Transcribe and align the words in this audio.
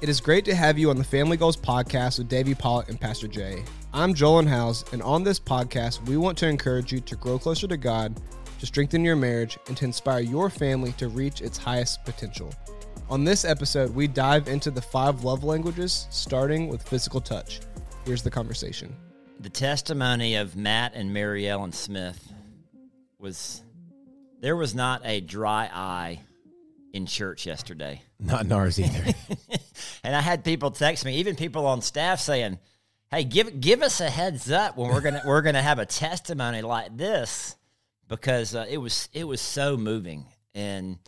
It 0.00 0.08
is 0.08 0.18
great 0.18 0.46
to 0.46 0.54
have 0.54 0.78
you 0.78 0.88
on 0.88 0.96
the 0.96 1.04
Family 1.04 1.36
Goals 1.36 1.58
podcast 1.58 2.16
with 2.16 2.28
Davey 2.30 2.54
Pollock 2.54 2.88
and 2.88 2.98
Pastor 2.98 3.28
Jay. 3.28 3.62
I'm 3.92 4.14
Joel 4.14 4.46
House, 4.46 4.82
and 4.94 5.02
on 5.02 5.22
this 5.22 5.38
podcast, 5.38 6.08
we 6.08 6.16
want 6.16 6.38
to 6.38 6.48
encourage 6.48 6.90
you 6.90 7.00
to 7.00 7.16
grow 7.16 7.38
closer 7.38 7.68
to 7.68 7.76
God, 7.76 8.18
to 8.60 8.64
strengthen 8.64 9.04
your 9.04 9.16
marriage, 9.16 9.58
and 9.68 9.76
to 9.76 9.84
inspire 9.84 10.20
your 10.20 10.48
family 10.48 10.92
to 10.92 11.08
reach 11.08 11.42
its 11.42 11.58
highest 11.58 12.02
potential. 12.06 12.50
On 13.10 13.24
this 13.24 13.44
episode, 13.44 13.94
we 13.94 14.06
dive 14.06 14.48
into 14.48 14.70
the 14.70 14.80
five 14.80 15.22
love 15.22 15.44
languages, 15.44 16.06
starting 16.08 16.68
with 16.68 16.82
physical 16.82 17.20
touch. 17.20 17.60
Here's 18.06 18.22
the 18.22 18.30
conversation. 18.30 18.96
The 19.40 19.50
testimony 19.50 20.36
of 20.36 20.56
Matt 20.56 20.92
and 20.94 21.12
Mary 21.12 21.46
Ellen 21.46 21.72
Smith 21.72 22.32
was 23.18 23.62
there 24.40 24.56
was 24.56 24.74
not 24.74 25.02
a 25.04 25.20
dry 25.20 25.68
eye 25.70 26.20
in 26.94 27.04
church 27.04 27.46
yesterday. 27.46 28.00
Not 28.18 28.46
in 28.46 28.52
ours 28.52 28.80
either. 28.80 29.12
and 30.04 30.14
I 30.14 30.20
had 30.20 30.44
people 30.44 30.70
text 30.70 31.04
me, 31.04 31.16
even 31.16 31.36
people 31.36 31.66
on 31.66 31.82
staff 31.82 32.20
saying, 32.20 32.58
"Hey, 33.10 33.24
give 33.24 33.60
give 33.60 33.82
us 33.82 34.00
a 34.00 34.10
heads 34.10 34.50
up 34.50 34.76
when 34.76 34.90
we're 34.90 35.00
gonna 35.00 35.22
we're 35.26 35.42
gonna 35.42 35.62
have 35.62 35.78
a 35.78 35.86
testimony 35.86 36.62
like 36.62 36.96
this," 36.96 37.56
because 38.08 38.54
uh, 38.54 38.66
it 38.68 38.78
was 38.78 39.08
it 39.12 39.24
was 39.24 39.40
so 39.40 39.76
moving, 39.76 40.26
and 40.54 40.98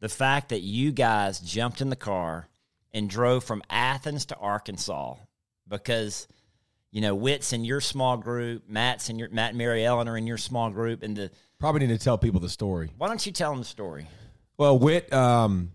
the 0.00 0.08
fact 0.08 0.48
that 0.50 0.60
you 0.60 0.92
guys 0.92 1.40
jumped 1.40 1.80
in 1.80 1.90
the 1.90 1.96
car 1.96 2.48
and 2.92 3.08
drove 3.08 3.44
from 3.44 3.62
Athens 3.70 4.26
to 4.26 4.36
Arkansas 4.36 5.14
because 5.68 6.26
you 6.90 7.00
know 7.00 7.14
Witt's 7.14 7.52
in 7.52 7.64
your 7.64 7.80
small 7.80 8.16
group, 8.16 8.68
Matt's 8.68 9.08
in 9.10 9.18
your 9.18 9.28
Matt 9.30 9.50
and 9.50 9.58
Mary 9.58 9.84
Ellen 9.84 10.08
are 10.08 10.16
in 10.16 10.26
your 10.26 10.38
small 10.38 10.70
group, 10.70 11.02
and 11.02 11.16
the 11.16 11.30
Probably 11.58 11.86
need 11.86 11.98
to 11.98 12.02
tell 12.02 12.16
people 12.16 12.40
the 12.40 12.48
story. 12.48 12.90
why 12.96 13.08
don't 13.08 13.24
you 13.24 13.32
tell 13.32 13.50
them 13.50 13.58
the 13.60 13.66
story? 13.66 14.06
Well, 14.56 14.78
Witt, 14.78 15.12
um, 15.12 15.72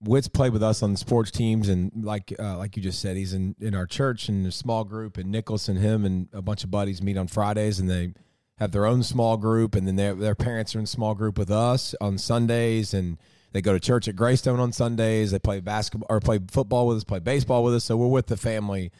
Witt's 0.00 0.28
played 0.28 0.52
with 0.52 0.62
us 0.62 0.82
on 0.82 0.96
sports 0.96 1.30
teams, 1.30 1.68
and 1.68 1.90
like 2.04 2.32
uh, 2.38 2.56
like 2.56 2.76
you 2.76 2.82
just 2.82 3.00
said, 3.00 3.16
he's 3.16 3.32
in, 3.32 3.56
in 3.60 3.74
our 3.74 3.86
church 3.86 4.28
in 4.28 4.46
a 4.46 4.52
small 4.52 4.84
group. 4.84 5.18
And 5.18 5.30
Nicholas 5.30 5.68
and 5.68 5.78
him 5.78 6.04
and 6.04 6.28
a 6.32 6.40
bunch 6.42 6.62
of 6.64 6.70
buddies 6.70 7.02
meet 7.02 7.16
on 7.16 7.26
Fridays, 7.26 7.80
and 7.80 7.90
they 7.90 8.12
have 8.58 8.72
their 8.72 8.86
own 8.86 9.02
small 9.02 9.36
group, 9.36 9.74
and 9.74 9.86
then 9.86 9.96
their 9.96 10.14
their 10.14 10.34
parents 10.34 10.76
are 10.76 10.80
in 10.80 10.86
small 10.86 11.14
group 11.14 11.36
with 11.36 11.50
us 11.50 11.94
on 12.00 12.16
Sundays, 12.18 12.94
and 12.94 13.18
they 13.52 13.60
go 13.60 13.72
to 13.72 13.80
church 13.80 14.06
at 14.08 14.14
Greystone 14.14 14.60
on 14.60 14.72
Sundays. 14.72 15.30
They 15.30 15.38
play 15.38 15.60
basketball 15.60 16.06
or 16.10 16.20
play 16.20 16.38
football 16.50 16.86
with 16.86 16.98
us, 16.98 17.04
play 17.04 17.18
baseball 17.18 17.64
with 17.64 17.74
us. 17.74 17.84
So 17.84 17.96
we're 17.96 18.06
with 18.08 18.26
the 18.26 18.36
family 18.36 18.92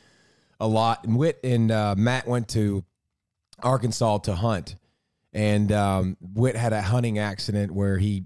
a 0.58 0.66
lot. 0.66 1.04
And 1.04 1.16
Witt 1.16 1.38
and 1.44 1.70
uh, 1.70 1.94
Matt 1.96 2.26
went 2.26 2.48
to 2.48 2.84
Arkansas 3.62 4.18
to 4.18 4.34
hunt, 4.34 4.74
and 5.32 5.70
um, 5.70 6.16
Witt 6.20 6.56
had 6.56 6.72
a 6.72 6.82
hunting 6.82 7.18
accident 7.18 7.72
where 7.72 7.98
he, 7.98 8.24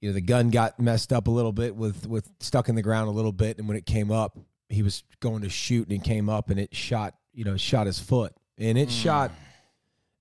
you 0.00 0.08
know, 0.08 0.14
the 0.14 0.20
gun 0.20 0.50
got 0.50 0.78
messed 0.78 1.12
up 1.12 1.26
a 1.26 1.30
little 1.30 1.52
bit 1.52 1.74
with 1.74 2.06
with 2.06 2.28
stuck 2.40 2.68
in 2.68 2.74
the 2.74 2.82
ground 2.82 3.08
a 3.08 3.12
little 3.12 3.32
bit, 3.32 3.58
and 3.58 3.68
when 3.68 3.76
it 3.76 3.86
came 3.86 4.10
up, 4.10 4.38
he 4.68 4.82
was 4.82 5.02
going 5.20 5.42
to 5.42 5.48
shoot 5.48 5.88
and 5.88 6.00
it 6.00 6.04
came 6.04 6.28
up 6.28 6.50
and 6.50 6.60
it 6.60 6.74
shot, 6.74 7.14
you 7.32 7.44
know, 7.44 7.56
shot 7.56 7.86
his 7.86 7.98
foot, 7.98 8.32
and 8.56 8.78
it 8.78 8.90
shot. 8.90 9.32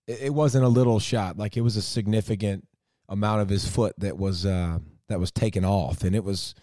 It 0.07 0.19
it 0.23 0.33
wasn't 0.33 0.65
a 0.65 0.69
little 0.69 0.99
shot, 0.99 1.37
like 1.37 1.57
it 1.57 1.61
was 1.61 1.75
a 1.75 1.81
significant 1.81 2.67
amount 3.09 3.41
of 3.41 3.49
his 3.49 3.67
foot 3.67 3.93
that 3.99 4.17
was 4.17 4.45
uh, 4.45 4.79
that 5.09 5.19
was 5.19 5.31
taken 5.31 5.65
off, 5.65 6.03
and 6.03 6.15
it 6.15 6.23
was 6.23 6.55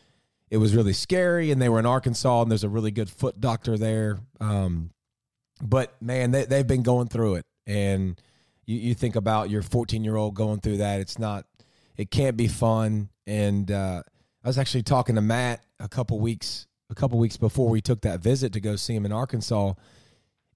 it 0.51 0.57
was 0.57 0.75
really 0.75 0.93
scary. 0.93 1.51
And 1.51 1.61
they 1.61 1.69
were 1.69 1.79
in 1.79 1.87
Arkansas, 1.87 2.43
and 2.43 2.51
there's 2.51 2.65
a 2.65 2.69
really 2.69 2.91
good 2.91 3.11
foot 3.11 3.41
doctor 3.41 3.77
there. 3.77 4.19
Um, 4.41 4.91
but 5.63 6.01
man, 6.03 6.31
they 6.31 6.45
they've 6.45 6.67
been 6.67 6.83
going 6.83 7.09
through 7.09 7.37
it, 7.37 7.47
and 7.67 8.21
you, 8.67 8.79
you 8.79 8.95
think 8.95 9.17
about 9.17 9.51
your 9.51 9.63
14 9.63 10.05
year 10.05 10.17
old 10.17 10.35
going 10.35 10.61
through 10.61 10.79
that. 10.79 11.01
It's 11.01 11.19
not, 11.19 11.47
it 11.97 12.11
can't 12.11 12.37
be 12.37 12.49
fun. 12.49 13.09
And 13.27 13.71
uh, 13.71 14.03
I 14.43 14.49
was 14.49 14.59
actually 14.59 14.83
talking 14.83 15.15
to 15.15 15.21
Matt 15.21 15.63
a 15.81 15.89
couple 15.89 16.19
weeks 16.21 16.67
a 16.91 16.95
couple 16.95 17.19
weeks 17.19 17.37
before 17.37 17.69
we 17.71 17.81
took 17.81 18.03
that 18.03 18.21
visit 18.21 18.53
to 18.53 18.61
go 18.61 18.77
see 18.77 18.95
him 18.95 19.07
in 19.07 19.13
Arkansas, 19.13 19.73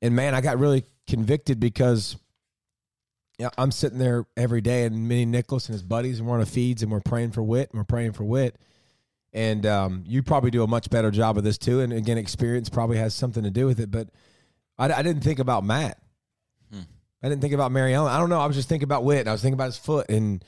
and 0.03 0.15
man, 0.15 0.35
I 0.35 0.41
got 0.41 0.59
really 0.59 0.85
convicted 1.07 1.61
because. 1.61 2.17
Yeah, 3.41 3.51
I'm 3.57 3.71
sitting 3.71 3.99
there 3.99 4.27
every 4.37 4.61
day, 4.61 4.83
and 4.83 5.07
Minnie 5.07 5.25
Nicholas 5.25 5.69
and 5.69 5.73
his 5.73 5.85
buddies, 5.85 6.19
and 6.19 6.27
we're 6.27 6.35
on 6.35 6.41
a 6.41 6.47
feeds, 6.47 6.83
and 6.83 6.91
we're 6.91 6.99
praying 6.99 7.31
for 7.31 7.41
Wit, 7.41 7.71
and 7.71 7.79
we're 7.79 7.85
praying 7.85 8.15
for 8.15 8.25
Wit, 8.25 8.57
and 9.33 9.65
um, 9.67 10.05
you 10.07 10.23
probably 10.23 10.51
do 10.51 10.63
a 10.63 10.67
much 10.67 10.91
better 10.91 11.11
job 11.11 11.39
of 11.39 11.45
this 11.45 11.59
too. 11.59 11.81
And 11.81 11.93
again, 11.93 12.19
experience 12.19 12.69
probably 12.69 12.97
has 12.97 13.15
something 13.15 13.45
to 13.45 13.51
do 13.51 13.67
with 13.67 13.79
it. 13.81 13.91
But 13.91 14.09
I, 14.79 14.93
I 14.93 15.03
didn't 15.03 15.23
think 15.23 15.39
about 15.39 15.65
Matt. 15.65 15.99
I 17.23 17.29
didn't 17.29 17.41
think 17.41 17.55
about 17.55 17.73
Mary 17.73 17.95
Ellen. 17.95 18.13
I 18.13 18.19
don't 18.19 18.31
know. 18.31 18.41
I 18.41 18.47
was 18.47 18.57
just 18.57 18.69
thinking 18.69 18.85
about 18.85 19.05
Wit. 19.05 19.21
And 19.21 19.29
I 19.29 19.33
was 19.33 19.43
thinking 19.43 19.55
about 19.55 19.67
his 19.67 19.79
foot, 19.79 20.09
and 20.09 20.45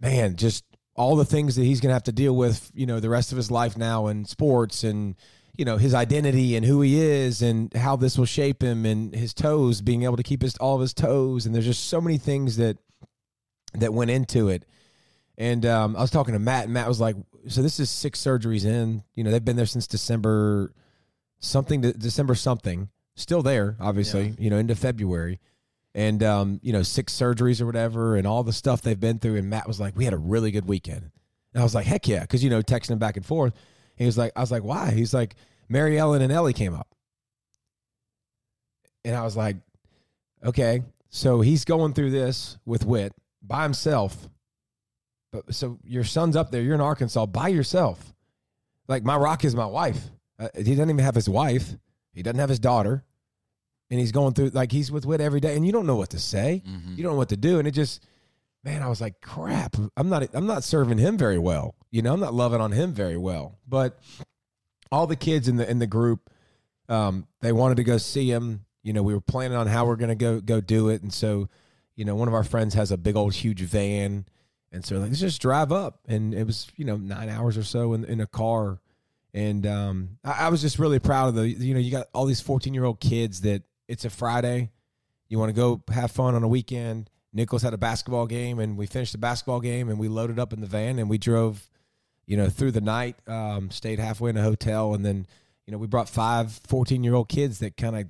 man, 0.00 0.36
just 0.36 0.64
all 0.96 1.16
the 1.16 1.24
things 1.24 1.56
that 1.56 1.64
he's 1.64 1.80
going 1.80 1.90
to 1.90 1.94
have 1.94 2.04
to 2.04 2.12
deal 2.12 2.36
with, 2.36 2.70
you 2.74 2.86
know, 2.86 3.00
the 3.00 3.08
rest 3.08 3.32
of 3.32 3.36
his 3.36 3.50
life 3.50 3.76
now 3.76 4.06
in 4.06 4.24
sports 4.24 4.84
and 4.84 5.16
you 5.56 5.64
know 5.64 5.76
his 5.76 5.94
identity 5.94 6.56
and 6.56 6.66
who 6.66 6.80
he 6.80 7.00
is 7.00 7.40
and 7.40 7.72
how 7.74 7.94
this 7.94 8.18
will 8.18 8.24
shape 8.24 8.60
him 8.60 8.84
and 8.84 9.14
his 9.14 9.32
toes 9.32 9.80
being 9.82 10.02
able 10.02 10.16
to 10.16 10.24
keep 10.24 10.42
his 10.42 10.56
all 10.56 10.74
of 10.74 10.80
his 10.80 10.92
toes 10.92 11.46
and 11.46 11.54
there's 11.54 11.64
just 11.64 11.84
so 11.84 12.00
many 12.00 12.18
things 12.18 12.56
that 12.56 12.76
that 13.72 13.94
went 13.94 14.10
into 14.10 14.48
it 14.48 14.64
and 15.36 15.66
um, 15.66 15.96
I 15.96 16.00
was 16.00 16.10
talking 16.10 16.34
to 16.34 16.38
Matt, 16.38 16.64
and 16.64 16.74
Matt 16.74 16.86
was 16.86 17.00
like, 17.00 17.16
"So 17.48 17.62
this 17.62 17.80
is 17.80 17.90
six 17.90 18.20
surgeries 18.20 18.64
in. 18.64 19.02
You 19.14 19.24
know, 19.24 19.30
they've 19.30 19.44
been 19.44 19.56
there 19.56 19.66
since 19.66 19.86
December 19.86 20.72
something, 21.40 21.82
to 21.82 21.92
December 21.92 22.34
something. 22.34 22.88
Still 23.16 23.42
there, 23.42 23.76
obviously. 23.80 24.34
You 24.38 24.50
know, 24.50 24.58
into 24.58 24.76
February, 24.76 25.40
and 25.94 26.22
um, 26.22 26.60
you 26.62 26.72
know, 26.72 26.82
six 26.82 27.12
surgeries 27.12 27.60
or 27.60 27.66
whatever, 27.66 28.16
and 28.16 28.26
all 28.26 28.42
the 28.42 28.52
stuff 28.52 28.82
they've 28.82 28.98
been 28.98 29.18
through. 29.18 29.36
And 29.36 29.48
Matt 29.48 29.68
was 29.68 29.80
like, 29.80 29.96
"We 29.96 30.04
had 30.04 30.14
a 30.14 30.18
really 30.18 30.50
good 30.50 30.66
weekend." 30.66 31.10
And 31.52 31.60
I 31.60 31.62
was 31.62 31.74
like, 31.74 31.86
"Heck 31.86 32.08
yeah," 32.08 32.20
because 32.20 32.42
you 32.42 32.50
know, 32.50 32.62
texting 32.62 32.90
him 32.90 32.98
back 32.98 33.16
and 33.16 33.24
forth. 33.24 33.54
He 33.96 34.06
was 34.06 34.18
like, 34.18 34.32
"I 34.36 34.40
was 34.40 34.50
like, 34.50 34.64
why?" 34.64 34.90
He's 34.90 35.14
like, 35.14 35.36
"Mary 35.68 35.98
Ellen 35.98 36.22
and 36.22 36.32
Ellie 36.32 36.52
came 36.52 36.74
up," 36.74 36.94
and 39.04 39.14
I 39.14 39.22
was 39.22 39.36
like, 39.36 39.56
"Okay." 40.44 40.82
So 41.10 41.40
he's 41.40 41.64
going 41.64 41.92
through 41.92 42.10
this 42.10 42.58
with 42.66 42.84
Wit 42.84 43.12
by 43.40 43.62
himself 43.62 44.28
but 45.34 45.52
so 45.52 45.80
your 45.82 46.04
son's 46.04 46.36
up 46.36 46.52
there. 46.52 46.62
You're 46.62 46.76
in 46.76 46.80
Arkansas 46.80 47.26
by 47.26 47.48
yourself. 47.48 48.14
Like 48.86 49.02
my 49.02 49.16
rock 49.16 49.44
is 49.44 49.56
my 49.56 49.66
wife. 49.66 50.00
Uh, 50.38 50.46
he 50.54 50.62
doesn't 50.62 50.90
even 50.90 51.04
have 51.04 51.16
his 51.16 51.28
wife. 51.28 51.74
He 52.12 52.22
doesn't 52.22 52.38
have 52.38 52.48
his 52.48 52.60
daughter, 52.60 53.02
and 53.94 54.00
he's 54.00 54.10
going 54.10 54.34
through 54.34 54.48
like 54.48 54.72
he's 54.72 54.90
with 54.90 55.06
Wit 55.06 55.20
every 55.20 55.38
day, 55.38 55.54
and 55.54 55.64
you 55.64 55.70
don't 55.70 55.86
know 55.86 55.94
what 55.94 56.10
to 56.10 56.18
say. 56.18 56.62
You 56.96 57.04
don't 57.04 57.12
know 57.12 57.18
what 57.18 57.28
to 57.28 57.36
do, 57.36 57.60
and 57.60 57.68
it 57.68 57.70
just, 57.70 58.04
man, 58.64 58.82
I 58.82 58.88
was 58.88 59.00
like, 59.00 59.20
crap. 59.20 59.76
I'm 59.96 60.08
not. 60.08 60.28
I'm 60.34 60.46
not 60.48 60.64
serving 60.64 60.98
him 60.98 61.16
very 61.16 61.38
well. 61.38 61.76
You 61.92 62.02
know, 62.02 62.12
I'm 62.12 62.18
not 62.18 62.34
loving 62.34 62.60
on 62.60 62.72
him 62.72 62.92
very 62.92 63.16
well. 63.16 63.56
But 63.68 64.00
all 64.90 65.06
the 65.06 65.14
kids 65.14 65.46
in 65.46 65.58
the 65.58 65.70
in 65.70 65.78
the 65.78 65.86
group, 65.86 66.28
um, 66.88 67.28
they 67.40 67.52
wanted 67.52 67.76
to 67.76 67.84
go 67.84 67.96
see 67.98 68.28
him. 68.28 68.64
You 68.82 68.92
know, 68.92 69.04
we 69.04 69.14
were 69.14 69.20
planning 69.20 69.56
on 69.56 69.68
how 69.68 69.86
we're 69.86 69.94
gonna 69.94 70.16
go 70.16 70.40
go 70.40 70.60
do 70.60 70.88
it, 70.88 71.02
and 71.02 71.12
so, 71.12 71.48
you 71.94 72.04
know, 72.04 72.16
one 72.16 72.26
of 72.26 72.34
our 72.34 72.42
friends 72.42 72.74
has 72.74 72.90
a 72.90 72.96
big 72.96 73.14
old 73.14 73.32
huge 73.32 73.60
van. 73.60 74.26
And 74.72 74.84
so 74.84 74.98
like, 74.98 75.10
let's 75.10 75.20
just 75.20 75.40
drive 75.40 75.70
up. 75.70 76.00
And 76.08 76.34
it 76.34 76.44
was, 76.44 76.66
you 76.74 76.84
know, 76.84 76.96
nine 76.96 77.28
hours 77.28 77.56
or 77.56 77.62
so 77.62 77.92
in, 77.92 78.04
in 78.04 78.20
a 78.20 78.26
car. 78.26 78.80
And 79.32 79.64
um, 79.68 80.18
I, 80.24 80.46
I 80.46 80.48
was 80.48 80.60
just 80.60 80.80
really 80.80 80.98
proud 80.98 81.28
of 81.28 81.36
the, 81.36 81.48
you 81.48 81.74
know, 81.74 81.80
you 81.80 81.92
got 81.92 82.08
all 82.12 82.26
these 82.26 82.40
14 82.40 82.74
year 82.74 82.84
old 82.84 82.98
kids 82.98 83.42
that 83.42 83.62
it's 83.88 84.04
a 84.04 84.10
Friday. 84.10 84.70
You 85.28 85.38
want 85.38 85.50
to 85.50 85.54
go 85.54 85.82
have 85.92 86.10
fun 86.10 86.34
on 86.34 86.42
a 86.42 86.48
weekend. 86.48 87.10
Nicholas 87.32 87.62
had 87.62 87.74
a 87.74 87.78
basketball 87.78 88.26
game 88.26 88.58
and 88.58 88.76
we 88.76 88.86
finished 88.86 89.12
the 89.12 89.18
basketball 89.18 89.60
game 89.60 89.88
and 89.88 89.98
we 89.98 90.08
loaded 90.08 90.38
up 90.38 90.52
in 90.52 90.60
the 90.60 90.66
van 90.66 90.98
and 90.98 91.10
we 91.10 91.18
drove, 91.18 91.68
you 92.26 92.36
know, 92.36 92.48
through 92.48 92.70
the 92.70 92.80
night, 92.80 93.16
um, 93.26 93.70
stayed 93.70 93.98
halfway 93.98 94.30
in 94.30 94.36
a 94.36 94.42
hotel. 94.42 94.94
And 94.94 95.04
then, 95.04 95.26
you 95.66 95.72
know, 95.72 95.78
we 95.78 95.86
brought 95.86 96.08
five 96.08 96.52
14 96.52 97.02
year 97.02 97.14
old 97.14 97.28
kids 97.28 97.58
that 97.58 97.76
kind 97.76 97.96
of, 97.96 98.06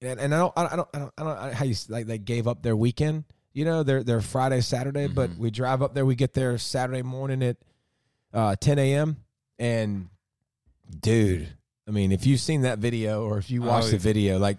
and, 0.00 0.20
and 0.20 0.34
I 0.34 0.38
don't, 0.38 0.52
I 0.56 0.62
don't, 0.62 0.88
I 0.94 0.98
don't, 0.98 1.12
I 1.18 1.22
don't 1.22 1.36
know 1.36 1.52
how 1.52 1.64
you 1.64 1.74
like 1.88 2.06
they 2.06 2.18
gave 2.18 2.46
up 2.46 2.62
their 2.62 2.76
weekend 2.76 3.24
you 3.54 3.64
know, 3.64 3.82
they're 3.82 4.02
they're 4.02 4.20
Friday, 4.20 4.60
Saturday, 4.60 5.08
but 5.08 5.36
we 5.36 5.50
drive 5.50 5.82
up 5.82 5.94
there. 5.94 6.06
We 6.06 6.14
get 6.14 6.32
there 6.32 6.56
Saturday 6.58 7.02
morning 7.02 7.42
at 7.42 7.56
uh, 8.32 8.56
10 8.56 8.78
a.m. 8.78 9.16
And 9.58 10.08
dude, 11.00 11.48
I 11.86 11.90
mean, 11.90 12.12
if 12.12 12.26
you've 12.26 12.40
seen 12.40 12.62
that 12.62 12.78
video 12.78 13.24
or 13.24 13.38
if 13.38 13.50
you 13.50 13.62
watched 13.62 13.90
the 13.90 13.98
video, 13.98 14.38
like 14.38 14.58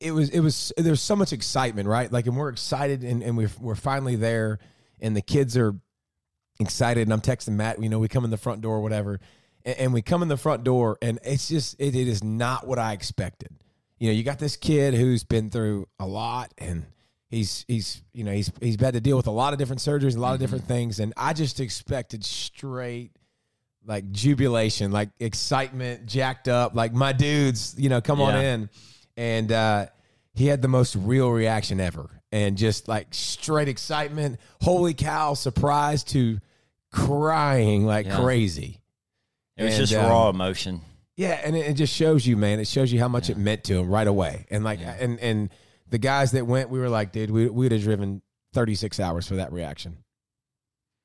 it 0.00 0.12
was, 0.12 0.30
it 0.30 0.40
was, 0.40 0.72
there's 0.76 1.00
so 1.00 1.14
much 1.14 1.32
excitement, 1.32 1.86
right? 1.86 2.10
Like, 2.10 2.26
and 2.26 2.36
we're 2.36 2.48
excited 2.48 3.04
and, 3.04 3.22
and 3.22 3.36
we're, 3.36 3.50
we're 3.60 3.74
finally 3.74 4.16
there 4.16 4.58
and 5.00 5.14
the 5.16 5.22
kids 5.22 5.56
are 5.56 5.74
excited. 6.58 7.02
And 7.02 7.12
I'm 7.12 7.20
texting 7.20 7.54
Matt, 7.54 7.82
you 7.82 7.88
know, 7.88 7.98
we 7.98 8.08
come 8.08 8.24
in 8.24 8.30
the 8.30 8.36
front 8.36 8.62
door 8.62 8.76
or 8.76 8.82
whatever. 8.82 9.20
And, 9.64 9.78
and 9.78 9.92
we 9.92 10.02
come 10.02 10.22
in 10.22 10.28
the 10.28 10.36
front 10.36 10.64
door 10.64 10.98
and 11.02 11.18
it's 11.22 11.48
just, 11.48 11.76
it, 11.78 11.94
it 11.94 12.08
is 12.08 12.24
not 12.24 12.66
what 12.66 12.78
I 12.78 12.92
expected. 12.92 13.54
You 13.98 14.08
know, 14.08 14.14
you 14.14 14.22
got 14.22 14.38
this 14.38 14.56
kid 14.56 14.94
who's 14.94 15.24
been 15.24 15.50
through 15.50 15.86
a 15.98 16.06
lot 16.06 16.52
and, 16.58 16.86
he's 17.30 17.64
he's 17.68 18.02
you 18.12 18.24
know 18.24 18.32
he's 18.32 18.50
he's 18.60 18.78
had 18.80 18.94
to 18.94 19.00
deal 19.00 19.16
with 19.16 19.28
a 19.28 19.30
lot 19.30 19.52
of 19.52 19.58
different 19.60 19.80
surgeries, 19.80 20.16
a 20.16 20.18
lot 20.18 20.30
of 20.30 20.34
mm-hmm. 20.34 20.42
different 20.42 20.64
things, 20.64 20.98
and 20.98 21.14
I 21.16 21.32
just 21.32 21.60
expected 21.60 22.24
straight 22.24 23.12
like 23.86 24.10
jubilation, 24.12 24.92
like 24.92 25.08
excitement, 25.18 26.06
jacked 26.06 26.48
up, 26.48 26.74
like 26.74 26.92
my 26.92 27.12
dudes, 27.12 27.74
you 27.78 27.88
know, 27.88 28.00
come 28.00 28.20
on 28.20 28.36
in, 28.36 28.68
and 29.16 29.50
uh, 29.52 29.86
he 30.34 30.46
had 30.46 30.62
the 30.62 30.68
most 30.68 30.96
real 30.96 31.30
reaction 31.30 31.80
ever, 31.80 32.08
and 32.32 32.56
just 32.56 32.88
like 32.88 33.08
straight 33.12 33.68
excitement, 33.68 34.38
holy 34.60 34.94
cow, 34.94 35.34
surprise 35.34 36.04
to 36.04 36.38
crying 36.92 37.84
like 37.84 38.06
Yeah. 38.06 38.20
crazy. 38.20 38.80
It 39.56 39.64
was 39.64 39.74
And, 39.78 39.86
just 39.86 39.94
um, 39.94 40.08
raw 40.10 40.28
emotion. 40.30 40.80
Yeah, 41.16 41.40
and 41.44 41.54
it, 41.56 41.66
it 41.70 41.74
just 41.74 41.94
shows 41.94 42.26
you, 42.26 42.36
man. 42.36 42.60
It 42.60 42.66
shows 42.68 42.92
you 42.92 42.98
how 42.98 43.08
much 43.08 43.28
it 43.30 43.36
meant 43.36 43.64
to 43.64 43.74
him 43.78 43.90
right 43.90 44.06
away. 44.06 44.46
And 44.50 44.64
like, 44.64 44.80
Yeah. 44.80 44.96
and 44.98 45.18
and 45.20 45.50
the 45.88 45.98
guys 45.98 46.32
that 46.32 46.46
went, 46.46 46.70
we 46.70 46.78
were 46.78 46.88
like, 46.88 47.12
dude, 47.12 47.30
we 47.30 47.48
we'd 47.48 47.72
have 47.72 47.82
driven 47.82 48.22
thirty 48.54 48.74
six 48.74 48.98
hours 48.98 49.26
for 49.28 49.36
that 49.36 49.52
reaction. 49.52 49.98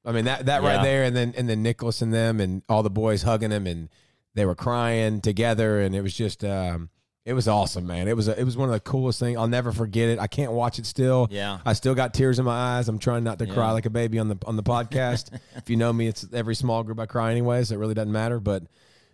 I 0.06 0.12
mean 0.12 0.26
that 0.26 0.46
that 0.46 0.62
right 0.62 0.84
there, 0.84 1.04
and 1.04 1.16
then 1.16 1.34
and 1.36 1.50
then 1.50 1.64
Nicholas 1.64 2.02
and 2.02 2.14
them 2.14 2.40
and 2.40 2.62
all 2.70 2.84
the 2.84 2.90
boys 2.92 3.24
hugging 3.24 3.52
him, 3.52 3.66
and 3.68 3.90
they 4.36 4.46
were 4.46 4.56
crying 4.56 5.20
together, 5.22 5.82
and 5.82 5.96
it 5.96 6.02
was 6.02 6.14
just, 6.14 6.44
um, 6.44 6.90
it 7.26 7.34
was 7.34 7.48
awesome, 7.48 7.88
man. 7.88 8.08
It 8.08 8.16
was 8.16 8.28
a, 8.28 8.40
it 8.40 8.44
was 8.44 8.56
one 8.56 8.70
of 8.70 8.74
the 8.74 8.80
coolest 8.80 9.20
things. 9.20 9.38
I'll 9.38 9.48
never 9.48 9.72
forget 9.72 10.10
it. 10.10 10.20
I 10.20 10.28
can't 10.28 10.52
watch 10.52 10.78
it 10.78 10.86
still. 10.86 11.28
Yeah. 11.32 11.58
I 11.66 11.74
still 11.74 11.96
got 11.96 12.14
tears 12.14 12.38
in 12.38 12.46
my 12.46 12.78
eyes. 12.78 12.88
I'm 12.88 13.00
trying 13.00 13.24
not 13.24 13.40
to 13.40 13.48
cry 13.48 13.72
like 13.72 13.86
a 13.88 13.90
baby 13.90 14.20
on 14.20 14.28
the 14.28 14.38
on 14.46 14.56
the 14.56 14.64
podcast. 14.64 15.38
if 15.56 15.70
you 15.70 15.76
know 15.76 15.92
me, 15.92 16.08
it's 16.08 16.26
every 16.34 16.54
small 16.56 16.84
group 16.84 17.00
I 17.00 17.08
cry 17.08 17.32
anyways. 17.32 17.72
It 17.72 17.78
really 17.78 17.96
doesn't 17.96 18.12
matter. 18.12 18.40
But 18.40 18.64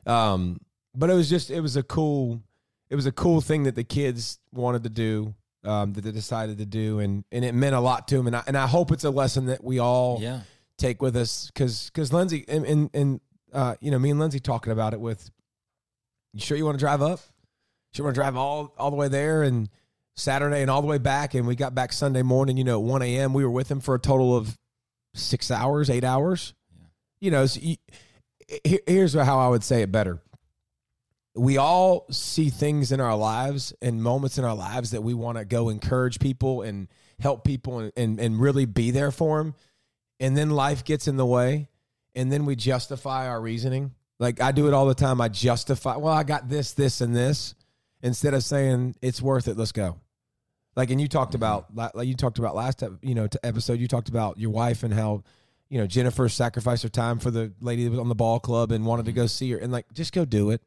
um, 0.05 0.59
but 0.93 1.09
it 1.09 1.13
was 1.13 1.29
just 1.29 1.49
it 1.49 1.61
was 1.61 1.77
a 1.77 1.83
cool 1.83 2.41
it 2.89 2.95
was 2.95 3.05
a 3.05 3.11
cool 3.13 3.39
thing 3.39 3.63
that 3.63 3.75
the 3.75 3.83
kids 3.85 4.39
wanted 4.51 4.83
to 4.83 4.89
do. 4.89 5.33
Um, 5.63 5.93
that 5.93 6.01
they 6.01 6.11
decided 6.11 6.57
to 6.57 6.65
do, 6.65 6.97
and 6.99 7.23
and 7.31 7.45
it 7.45 7.53
meant 7.53 7.75
a 7.75 7.79
lot 7.79 8.07
to 8.07 8.17
them. 8.17 8.25
And 8.27 8.35
I 8.35 8.43
and 8.47 8.57
I 8.57 8.65
hope 8.65 8.91
it's 8.91 9.03
a 9.03 9.11
lesson 9.11 9.45
that 9.45 9.63
we 9.63 9.77
all 9.77 10.17
Yeah. 10.19 10.39
take 10.79 11.03
with 11.03 11.15
us 11.15 11.51
because 11.53 11.91
because 11.93 12.11
Lindsay 12.11 12.43
and 12.47 12.65
and, 12.65 12.89
and 12.95 13.21
uh, 13.53 13.75
you 13.79 13.91
know 13.91 13.99
me 13.99 14.09
and 14.09 14.19
Lindsay 14.19 14.39
talking 14.39 14.73
about 14.73 14.93
it 14.93 14.99
with. 14.99 15.29
You 16.33 16.39
sure 16.39 16.57
you 16.57 16.65
want 16.65 16.79
to 16.79 16.83
drive 16.83 17.01
up? 17.03 17.19
Sure 17.93 18.05
want 18.05 18.15
to 18.15 18.21
drive 18.21 18.35
all 18.35 18.73
all 18.77 18.89
the 18.89 18.95
way 18.95 19.07
there 19.07 19.43
and 19.43 19.69
Saturday 20.15 20.61
and 20.61 20.69
all 20.69 20.81
the 20.81 20.87
way 20.87 20.97
back, 20.97 21.33
and 21.33 21.47
we 21.47 21.55
got 21.55 21.75
back 21.75 21.93
Sunday 21.93 22.21
morning. 22.21 22.57
You 22.57 22.63
know, 22.63 22.79
at 22.79 22.85
one 22.85 23.01
a.m. 23.01 23.33
We 23.33 23.43
were 23.43 23.51
with 23.51 23.69
him 23.69 23.79
for 23.79 23.95
a 23.95 23.99
total 23.99 24.35
of 24.35 24.57
six 25.13 25.51
hours, 25.51 25.89
eight 25.89 26.03
hours. 26.03 26.53
You 27.19 27.31
know, 27.31 27.45
so 27.45 27.59
you, 27.61 27.75
here's 28.63 29.13
how 29.13 29.39
I 29.39 29.47
would 29.47 29.63
say 29.63 29.81
it 29.81 29.91
better. 29.91 30.19
We 31.35 31.57
all 31.57 32.07
see 32.11 32.49
things 32.49 32.91
in 32.91 32.99
our 32.99 33.15
lives 33.15 33.73
and 33.81 34.03
moments 34.03 34.37
in 34.37 34.43
our 34.43 34.55
lives 34.55 34.91
that 34.91 35.01
we 35.01 35.13
want 35.13 35.37
to 35.37 35.45
go 35.45 35.69
encourage 35.69 36.19
people 36.19 36.61
and 36.61 36.89
help 37.21 37.45
people 37.45 37.79
and, 37.79 37.91
and, 37.95 38.19
and 38.19 38.39
really 38.39 38.65
be 38.65 38.91
there 38.91 39.11
for 39.11 39.37
them 39.37 39.55
and 40.21 40.37
then 40.37 40.49
life 40.49 40.85
gets 40.85 41.07
in 41.07 41.17
the 41.17 41.25
way 41.25 41.67
and 42.15 42.31
then 42.31 42.45
we 42.45 42.55
justify 42.55 43.27
our 43.27 43.41
reasoning 43.41 43.91
like 44.19 44.41
i 44.41 44.51
do 44.51 44.67
it 44.67 44.73
all 44.73 44.85
the 44.85 44.95
time 44.95 45.21
i 45.21 45.27
justify 45.27 45.95
well 45.95 46.13
i 46.13 46.23
got 46.23 46.49
this 46.49 46.73
this 46.73 47.01
and 47.01 47.15
this 47.15 47.55
instead 48.01 48.33
of 48.33 48.43
saying 48.43 48.95
it's 49.01 49.21
worth 49.21 49.47
it 49.47 49.57
let's 49.57 49.71
go. 49.71 49.97
Like 50.75 50.89
and 50.89 51.01
you 51.01 51.07
talked 51.07 51.33
mm-hmm. 51.33 51.43
about 51.77 51.95
like 51.95 52.07
you 52.07 52.15
talked 52.15 52.39
about 52.39 52.55
last 52.55 52.83
you 53.01 53.15
know 53.15 53.27
episode 53.43 53.79
you 53.79 53.87
talked 53.87 54.09
about 54.09 54.37
your 54.37 54.51
wife 54.51 54.83
and 54.83 54.93
how 54.93 55.23
you 55.69 55.79
know 55.79 55.87
jennifer 55.87 56.29
sacrificed 56.29 56.83
her 56.83 56.89
time 56.89 57.19
for 57.19 57.31
the 57.31 57.53
lady 57.59 57.83
that 57.83 57.91
was 57.91 57.99
on 57.99 58.09
the 58.09 58.15
ball 58.15 58.39
club 58.39 58.71
and 58.71 58.85
wanted 58.85 59.05
to 59.05 59.11
go 59.11 59.23
mm-hmm. 59.23 59.27
see 59.27 59.51
her 59.51 59.57
and 59.57 59.71
like 59.71 59.85
just 59.93 60.13
go 60.13 60.25
do 60.25 60.49
it. 60.49 60.61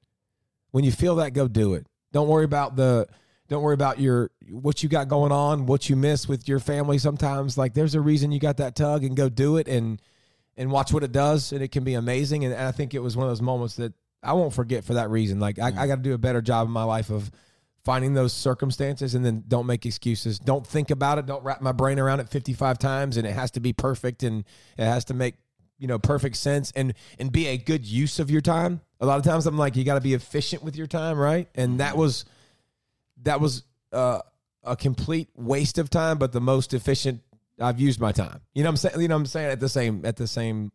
When 0.72 0.84
you 0.84 0.90
feel 0.92 1.16
that 1.16 1.34
go 1.34 1.46
do 1.46 1.74
it. 1.74 1.86
Don't 2.12 2.28
worry 2.28 2.44
about 2.44 2.76
the 2.76 3.06
don't 3.48 3.62
worry 3.62 3.74
about 3.74 3.98
your 3.98 4.30
what 4.50 4.82
you 4.82 4.88
got 4.88 5.08
going 5.08 5.32
on 5.32 5.66
what 5.66 5.88
you 5.88 5.96
miss 5.96 6.28
with 6.28 6.48
your 6.48 6.60
family 6.60 6.98
sometimes. 6.98 7.56
Like 7.56 7.74
there's 7.74 7.94
a 7.94 8.00
reason 8.00 8.32
you 8.32 8.40
got 8.40 8.58
that 8.58 8.76
tug 8.76 9.04
and 9.04 9.16
go 9.16 9.28
do 9.28 9.56
it 9.56 9.68
and 9.68 10.00
and 10.56 10.70
watch 10.70 10.92
what 10.92 11.02
it 11.02 11.12
does 11.12 11.52
and 11.52 11.62
it 11.62 11.72
can 11.72 11.84
be 11.84 11.94
amazing. 11.94 12.44
And, 12.44 12.54
i 12.54 12.72
think 12.72 12.94
it 12.94 13.00
was 13.00 13.16
one 13.16 13.26
of 13.26 13.30
those 13.30 13.42
moments 13.42 13.76
that 13.76 13.94
i 14.24 14.32
won't 14.32 14.52
forget 14.52 14.84
for 14.84 14.94
that 14.94 15.10
reason. 15.10 15.40
Like 15.40 15.58
i, 15.58 15.66
I 15.66 15.86
got 15.86 15.96
to 15.96 16.02
do 16.02 16.14
a 16.14 16.18
better 16.18 16.42
job 16.42 16.66
in 16.66 16.72
my 16.72 16.84
life 16.84 17.10
of 17.10 17.30
finding 17.84 18.14
those 18.14 18.32
circumstances 18.32 19.14
and 19.14 19.24
then 19.24 19.44
don't 19.46 19.66
make 19.66 19.84
excuses. 19.84 20.38
Don't 20.38 20.66
think 20.66 20.90
about 20.90 21.18
it. 21.18 21.26
Don't 21.26 21.44
wrap 21.44 21.60
my 21.60 21.72
brain 21.72 21.98
around 21.98 22.20
it 22.20 22.28
55 22.28 22.78
times 22.78 23.16
and 23.16 23.26
it 23.26 23.32
has 23.32 23.50
to 23.52 23.60
be 23.60 23.72
perfect 23.72 24.22
and 24.22 24.44
it 24.78 24.84
has 24.84 25.04
to 25.06 25.14
make 25.14 25.34
you 25.78 25.86
know 25.86 25.98
perfect 25.98 26.36
sense 26.36 26.72
and 26.74 26.94
and 27.18 27.30
be 27.30 27.46
a 27.48 27.58
good 27.58 27.84
use 27.84 28.18
of 28.18 28.30
your 28.30 28.40
time. 28.40 28.80
A 29.00 29.06
lot 29.06 29.18
of 29.18 29.24
times 29.24 29.46
i'm 29.46 29.58
like 29.58 29.76
you 29.76 29.84
got 29.84 29.94
to 29.94 30.00
be 30.00 30.14
efficient 30.14 30.62
with 30.62 30.76
your 30.76 30.86
time 30.86 31.18
right? 31.18 31.48
And 31.54 31.80
that 31.80 31.96
was 31.96 32.24
that 33.22 33.40
was 33.40 33.64
uh, 33.92 34.20
a 34.62 34.76
complete 34.76 35.28
waste 35.34 35.78
of 35.78 35.90
time, 35.90 36.18
but 36.18 36.32
the 36.32 36.40
most 36.40 36.74
efficient 36.74 37.20
I've 37.60 37.80
used 37.80 38.00
my 38.00 38.12
time. 38.12 38.40
You 38.54 38.62
know 38.62 38.68
what 38.68 38.72
I'm 38.72 38.76
saying? 38.78 39.00
You 39.00 39.08
know 39.08 39.14
what 39.14 39.20
I'm 39.20 39.26
saying? 39.26 39.50
At 39.50 39.60
the 39.60 39.68
same 39.68 40.04
at 40.04 40.16
the 40.16 40.26
same 40.26 40.72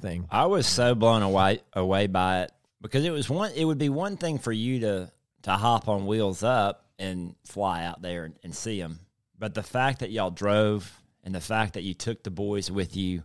thing. 0.00 0.26
I 0.30 0.46
was 0.46 0.66
so 0.66 0.94
blown 0.94 1.22
away 1.22 1.60
away 1.72 2.08
by 2.08 2.42
it 2.42 2.52
because 2.82 3.04
it 3.04 3.10
was 3.10 3.30
one. 3.30 3.52
It 3.54 3.64
would 3.64 3.78
be 3.78 3.88
one 3.88 4.16
thing 4.16 4.38
for 4.38 4.52
you 4.52 4.80
to 4.80 5.12
to 5.42 5.50
hop 5.52 5.88
on 5.88 6.06
wheels 6.06 6.42
up 6.42 6.86
and 6.98 7.34
fly 7.44 7.84
out 7.84 8.02
there 8.02 8.24
and, 8.24 8.34
and 8.44 8.54
see 8.54 8.80
them, 8.80 9.00
but 9.38 9.54
the 9.54 9.62
fact 9.62 10.00
that 10.00 10.10
y'all 10.10 10.30
drove 10.30 11.00
and 11.24 11.34
the 11.34 11.40
fact 11.40 11.74
that 11.74 11.82
you 11.82 11.94
took 11.94 12.22
the 12.22 12.30
boys 12.30 12.70
with 12.70 12.96
you, 12.96 13.22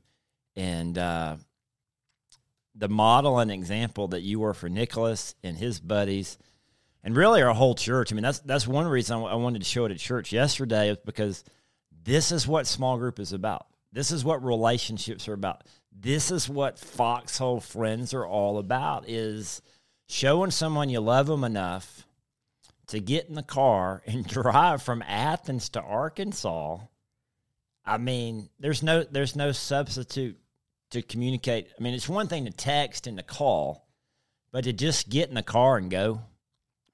and 0.56 0.98
uh, 0.98 1.36
the 2.76 2.90
model 2.90 3.40
and 3.40 3.52
example 3.52 4.10
that 4.10 4.22
you 4.22 4.40
were 4.40 4.54
for 4.54 4.70
Nicholas 4.70 5.36
and 5.44 5.58
his 5.58 5.80
buddies, 5.80 6.38
and 7.04 7.16
really 7.16 7.42
our 7.42 7.54
whole 7.54 7.76
church. 7.76 8.12
I 8.12 8.16
mean, 8.16 8.24
that's 8.24 8.40
that's 8.40 8.68
one 8.68 8.88
reason 8.88 9.18
I 9.18 9.36
wanted 9.36 9.60
to 9.60 9.68
show 9.68 9.86
it 9.86 9.92
at 9.92 9.98
church 9.98 10.32
yesterday 10.32 10.90
is 10.90 10.98
because 11.06 11.44
this 12.04 12.32
is 12.32 12.48
what 12.48 12.68
small 12.68 12.98
group 12.98 13.20
is 13.20 13.34
about. 13.34 13.68
This 13.92 14.12
is 14.12 14.24
what 14.24 14.44
relationships 14.44 15.28
are 15.28 15.34
about. 15.34 15.64
This 16.00 16.30
is 16.30 16.48
what 16.48 16.78
foxhole 16.78 17.60
friends 17.60 18.14
are 18.14 18.26
all 18.26 18.60
about 18.60 19.10
is 19.10 19.62
showing 20.08 20.52
someone 20.52 20.90
you 20.90 21.00
love 21.00 21.26
them 21.26 21.44
enough 21.44 22.06
to 22.88 23.00
get 23.00 23.28
in 23.28 23.36
the 23.36 23.44
car 23.44 24.04
and 24.08 24.28
drive 24.28 24.84
from 24.84 25.02
Athens 25.02 25.70
to 25.70 25.82
Arkansas. 25.82 26.80
I 27.84 27.98
mean, 27.98 28.50
there's 28.60 28.84
no 28.84 29.04
there's 29.04 29.36
no 29.36 29.52
substitute 29.52 30.38
to 30.92 31.02
communicate. 31.02 31.70
I 31.78 31.82
mean, 31.82 31.94
it's 31.94 32.10
one 32.10 32.28
thing 32.28 32.46
to 32.46 32.52
text 32.52 33.08
and 33.08 33.18
to 33.18 33.24
call, 33.24 33.88
but 34.52 34.66
to 34.66 34.74
just 34.74 35.10
get 35.10 35.30
in 35.30 35.36
the 35.36 35.44
car 35.44 35.78
and 35.78 35.90
go, 35.90 36.22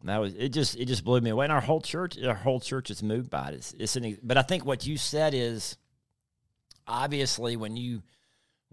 that 0.03 0.17
was 0.17 0.33
it. 0.35 0.49
Just 0.49 0.77
it 0.77 0.85
just 0.85 1.03
blew 1.03 1.19
me 1.19 1.31
away. 1.31 1.45
And 1.45 1.53
our 1.53 1.61
whole 1.61 1.81
church, 1.81 2.17
our 2.23 2.35
whole 2.35 2.59
church 2.59 2.89
is 2.89 3.03
moved 3.03 3.29
by 3.29 3.49
it. 3.49 3.55
It's, 3.55 3.73
it's 3.77 3.95
an, 3.95 4.17
but 4.23 4.37
I 4.37 4.43
think 4.43 4.65
what 4.65 4.85
you 4.85 4.97
said 4.97 5.33
is 5.33 5.77
obviously 6.87 7.55
when 7.55 7.75
you 7.75 8.03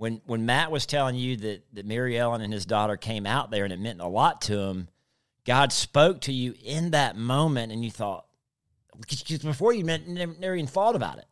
when 0.00 0.22
when 0.24 0.46
Matt 0.46 0.70
was 0.70 0.86
telling 0.86 1.14
you 1.14 1.36
that 1.36 1.62
that 1.74 1.84
Mary 1.84 2.18
Ellen 2.18 2.40
and 2.40 2.50
his 2.50 2.64
daughter 2.64 2.96
came 2.96 3.26
out 3.26 3.50
there 3.50 3.64
and 3.64 3.72
it 3.72 3.78
meant 3.78 4.00
a 4.00 4.08
lot 4.08 4.40
to 4.42 4.58
him, 4.58 4.88
God 5.44 5.74
spoke 5.74 6.22
to 6.22 6.32
you 6.32 6.54
in 6.64 6.92
that 6.92 7.18
moment, 7.18 7.70
and 7.70 7.84
you 7.84 7.90
thought 7.90 8.24
because 8.98 9.22
before 9.40 9.74
you 9.74 9.84
meant 9.84 10.08
never, 10.08 10.34
never 10.40 10.54
even 10.54 10.66
thought 10.66 10.96
about 10.96 11.18
it. 11.18 11.26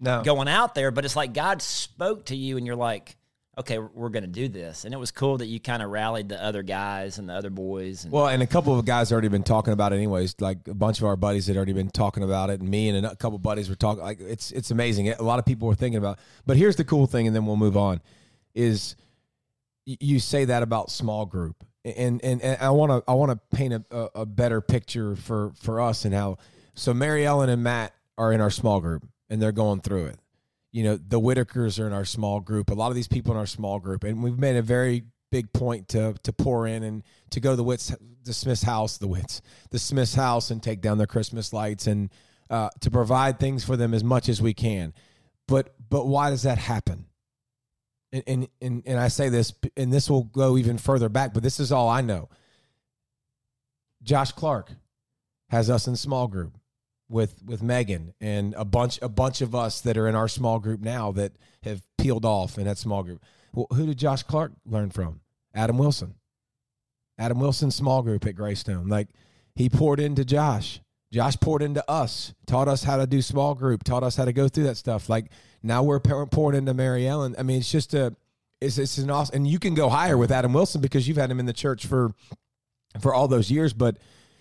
No, 0.00 0.22
going 0.22 0.48
out 0.48 0.74
there, 0.74 0.90
but 0.90 1.04
it's 1.04 1.16
like 1.16 1.34
God 1.34 1.60
spoke 1.60 2.24
to 2.26 2.36
you, 2.36 2.56
and 2.56 2.66
you're 2.66 2.76
like, 2.76 3.18
okay, 3.58 3.78
we're 3.78 4.08
going 4.08 4.22
to 4.22 4.28
do 4.28 4.48
this, 4.48 4.84
and 4.84 4.94
it 4.94 4.96
was 4.96 5.10
cool 5.10 5.38
that 5.38 5.46
you 5.46 5.58
kind 5.58 5.82
of 5.82 5.90
rallied 5.90 6.28
the 6.28 6.42
other 6.42 6.62
guys 6.62 7.18
and 7.18 7.28
the 7.28 7.32
other 7.32 7.50
boys. 7.50 8.04
And, 8.04 8.12
Well, 8.12 8.28
and 8.28 8.42
a 8.42 8.46
couple 8.46 8.78
of 8.78 8.84
guys 8.84 9.10
already 9.10 9.28
been 9.28 9.42
talking 9.42 9.72
about 9.72 9.92
it 9.92 9.96
anyways. 9.96 10.36
Like 10.40 10.68
a 10.68 10.74
bunch 10.74 10.98
of 10.98 11.04
our 11.04 11.16
buddies 11.16 11.48
had 11.48 11.56
already 11.56 11.72
been 11.72 11.90
talking 11.90 12.22
about 12.22 12.50
it, 12.50 12.60
and 12.60 12.68
me 12.68 12.88
and 12.88 13.04
a 13.04 13.16
couple 13.16 13.38
buddies 13.38 13.68
were 13.68 13.74
talking. 13.74 14.02
Like 14.02 14.20
it's 14.20 14.52
it's 14.52 14.70
amazing. 14.70 15.08
A 15.10 15.22
lot 15.22 15.38
of 15.38 15.44
people 15.44 15.66
were 15.68 15.74
thinking 15.74 15.98
about. 15.98 16.18
But 16.46 16.56
here's 16.56 16.76
the 16.76 16.84
cool 16.84 17.06
thing, 17.06 17.26
and 17.26 17.34
then 17.34 17.46
we'll 17.46 17.56
move 17.56 17.76
on. 17.76 18.00
Is 18.54 18.94
you 19.84 20.20
say 20.20 20.44
that 20.44 20.62
about 20.62 20.90
small 20.90 21.26
group, 21.26 21.64
and 21.84 22.22
and, 22.22 22.40
and 22.40 22.58
I 22.60 22.70
want 22.70 22.92
to 22.92 23.10
I 23.10 23.14
want 23.14 23.32
to 23.32 23.56
paint 23.56 23.74
a, 23.74 23.84
a, 23.90 24.10
a 24.20 24.26
better 24.26 24.60
picture 24.60 25.16
for 25.16 25.52
for 25.60 25.80
us 25.80 26.04
and 26.04 26.14
how. 26.14 26.38
So 26.74 26.94
Mary 26.94 27.26
Ellen 27.26 27.48
and 27.48 27.62
Matt 27.64 27.92
are 28.16 28.32
in 28.32 28.40
our 28.40 28.50
small 28.50 28.80
group, 28.80 29.04
and 29.28 29.42
they're 29.42 29.50
going 29.50 29.80
through 29.80 30.06
it. 30.06 30.18
You 30.72 30.84
know, 30.84 30.96
the 30.96 31.20
Whitakers 31.20 31.78
are 31.78 31.86
in 31.86 31.92
our 31.92 32.04
small 32.04 32.40
group. 32.40 32.70
A 32.70 32.74
lot 32.74 32.88
of 32.88 32.94
these 32.94 33.08
people 33.08 33.32
in 33.32 33.38
our 33.38 33.46
small 33.46 33.78
group, 33.78 34.04
and 34.04 34.22
we've 34.22 34.38
made 34.38 34.56
a 34.56 34.62
very 34.62 35.04
big 35.30 35.52
point 35.52 35.88
to 35.88 36.14
to 36.22 36.32
pour 36.32 36.66
in 36.66 36.82
and 36.82 37.02
to 37.30 37.40
go 37.40 37.50
to 37.50 37.56
the 37.56 37.64
Wits, 37.64 37.94
the 38.24 38.32
Smith's 38.32 38.62
house, 38.62 38.98
the 38.98 39.08
Wits, 39.08 39.40
the 39.70 39.78
Smith's 39.78 40.14
house, 40.14 40.50
and 40.50 40.62
take 40.62 40.80
down 40.80 40.98
their 40.98 41.06
Christmas 41.06 41.52
lights 41.52 41.86
and 41.86 42.10
uh, 42.50 42.70
to 42.80 42.90
provide 42.90 43.38
things 43.38 43.64
for 43.64 43.76
them 43.76 43.94
as 43.94 44.04
much 44.04 44.28
as 44.28 44.42
we 44.42 44.54
can. 44.54 44.92
But 45.46 45.74
but 45.88 46.06
why 46.06 46.30
does 46.30 46.42
that 46.42 46.58
happen? 46.58 47.06
And, 48.12 48.22
and 48.26 48.48
and 48.60 48.82
and 48.86 49.00
I 49.00 49.08
say 49.08 49.28
this, 49.28 49.52
and 49.76 49.92
this 49.92 50.10
will 50.10 50.24
go 50.24 50.56
even 50.56 50.78
further 50.78 51.08
back. 51.08 51.34
But 51.34 51.42
this 51.42 51.60
is 51.60 51.72
all 51.72 51.88
I 51.88 52.00
know. 52.00 52.28
Josh 54.02 54.32
Clark 54.32 54.72
has 55.50 55.70
us 55.70 55.88
in 55.88 55.96
small 55.96 56.28
group 56.28 56.56
with 57.08 57.42
with 57.44 57.62
Megan 57.62 58.14
and 58.20 58.54
a 58.54 58.64
bunch 58.64 58.98
a 59.02 59.08
bunch 59.08 59.40
of 59.40 59.54
us 59.54 59.80
that 59.80 59.96
are 59.96 60.08
in 60.08 60.14
our 60.14 60.28
small 60.28 60.58
group 60.58 60.80
now 60.80 61.12
that 61.12 61.32
have 61.62 61.82
peeled 61.96 62.24
off 62.24 62.58
in 62.58 62.64
that 62.64 62.78
small 62.78 63.02
group. 63.02 63.22
Well, 63.52 63.66
who 63.72 63.86
did 63.86 63.98
Josh 63.98 64.22
Clark 64.22 64.52
learn 64.66 64.90
from? 64.90 65.20
Adam 65.54 65.78
Wilson. 65.78 66.14
Adam 67.18 67.40
Wilson's 67.40 67.74
small 67.74 68.02
group 68.02 68.26
at 68.26 68.36
Greystone. 68.36 68.88
Like 68.88 69.08
he 69.54 69.68
poured 69.68 70.00
into 70.00 70.24
Josh. 70.24 70.80
Josh 71.10 71.36
poured 71.40 71.62
into 71.62 71.88
us, 71.90 72.34
taught 72.46 72.68
us 72.68 72.84
how 72.84 72.98
to 72.98 73.06
do 73.06 73.22
small 73.22 73.54
group, 73.54 73.82
taught 73.82 74.02
us 74.02 74.14
how 74.14 74.26
to 74.26 74.32
go 74.32 74.46
through 74.46 74.64
that 74.64 74.76
stuff. 74.76 75.08
Like 75.08 75.30
now 75.62 75.82
we're 75.82 76.00
pouring 76.00 76.56
into 76.56 76.74
Mary 76.74 77.08
Ellen. 77.08 77.34
I 77.38 77.42
mean, 77.42 77.58
it's 77.58 77.72
just 77.72 77.94
a, 77.94 78.14
it's, 78.60 78.76
it's 78.76 78.98
an 78.98 79.10
awesome, 79.10 79.36
and 79.36 79.46
you 79.46 79.58
can 79.58 79.74
go 79.74 79.88
higher 79.88 80.18
with 80.18 80.30
Adam 80.30 80.52
Wilson 80.52 80.80
because 80.82 81.08
you've 81.08 81.16
had 81.16 81.30
him 81.30 81.40
in 81.40 81.46
the 81.46 81.52
church 81.54 81.86
for, 81.86 82.12
for 83.00 83.14
all 83.14 83.26
those 83.26 83.50
years. 83.50 83.72
But 83.72 83.96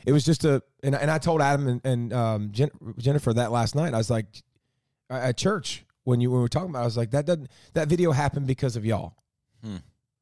it 0.08 0.14
was 0.14 0.24
just 0.24 0.46
a, 0.46 0.64
and, 0.82 0.96
and 0.96 1.12
I 1.12 1.18
told 1.20 1.42
Adam 1.42 1.68
and, 1.68 1.82
and 1.86 2.14
um, 2.14 2.50
Jen, 2.52 2.70
Jennifer 2.98 3.34
that 3.34 3.52
last 3.52 3.76
night. 3.76 3.94
I 3.94 3.98
was 3.98 4.10
like, 4.10 4.26
at 5.10 5.36
church 5.38 5.86
when 6.06 6.22
you 6.22 6.32
when 6.32 6.40
we 6.40 6.42
were 6.44 6.48
talking 6.50 6.70
about, 6.70 6.80
it, 6.80 6.84
I 6.84 6.86
was 6.86 6.98
like, 6.98 7.12
that 7.12 7.26
doesn't, 7.26 7.50
that 7.74 7.88
video 7.90 8.12
happened 8.14 8.48
because 8.48 8.76
of 8.78 8.86
y'all. 8.86 9.16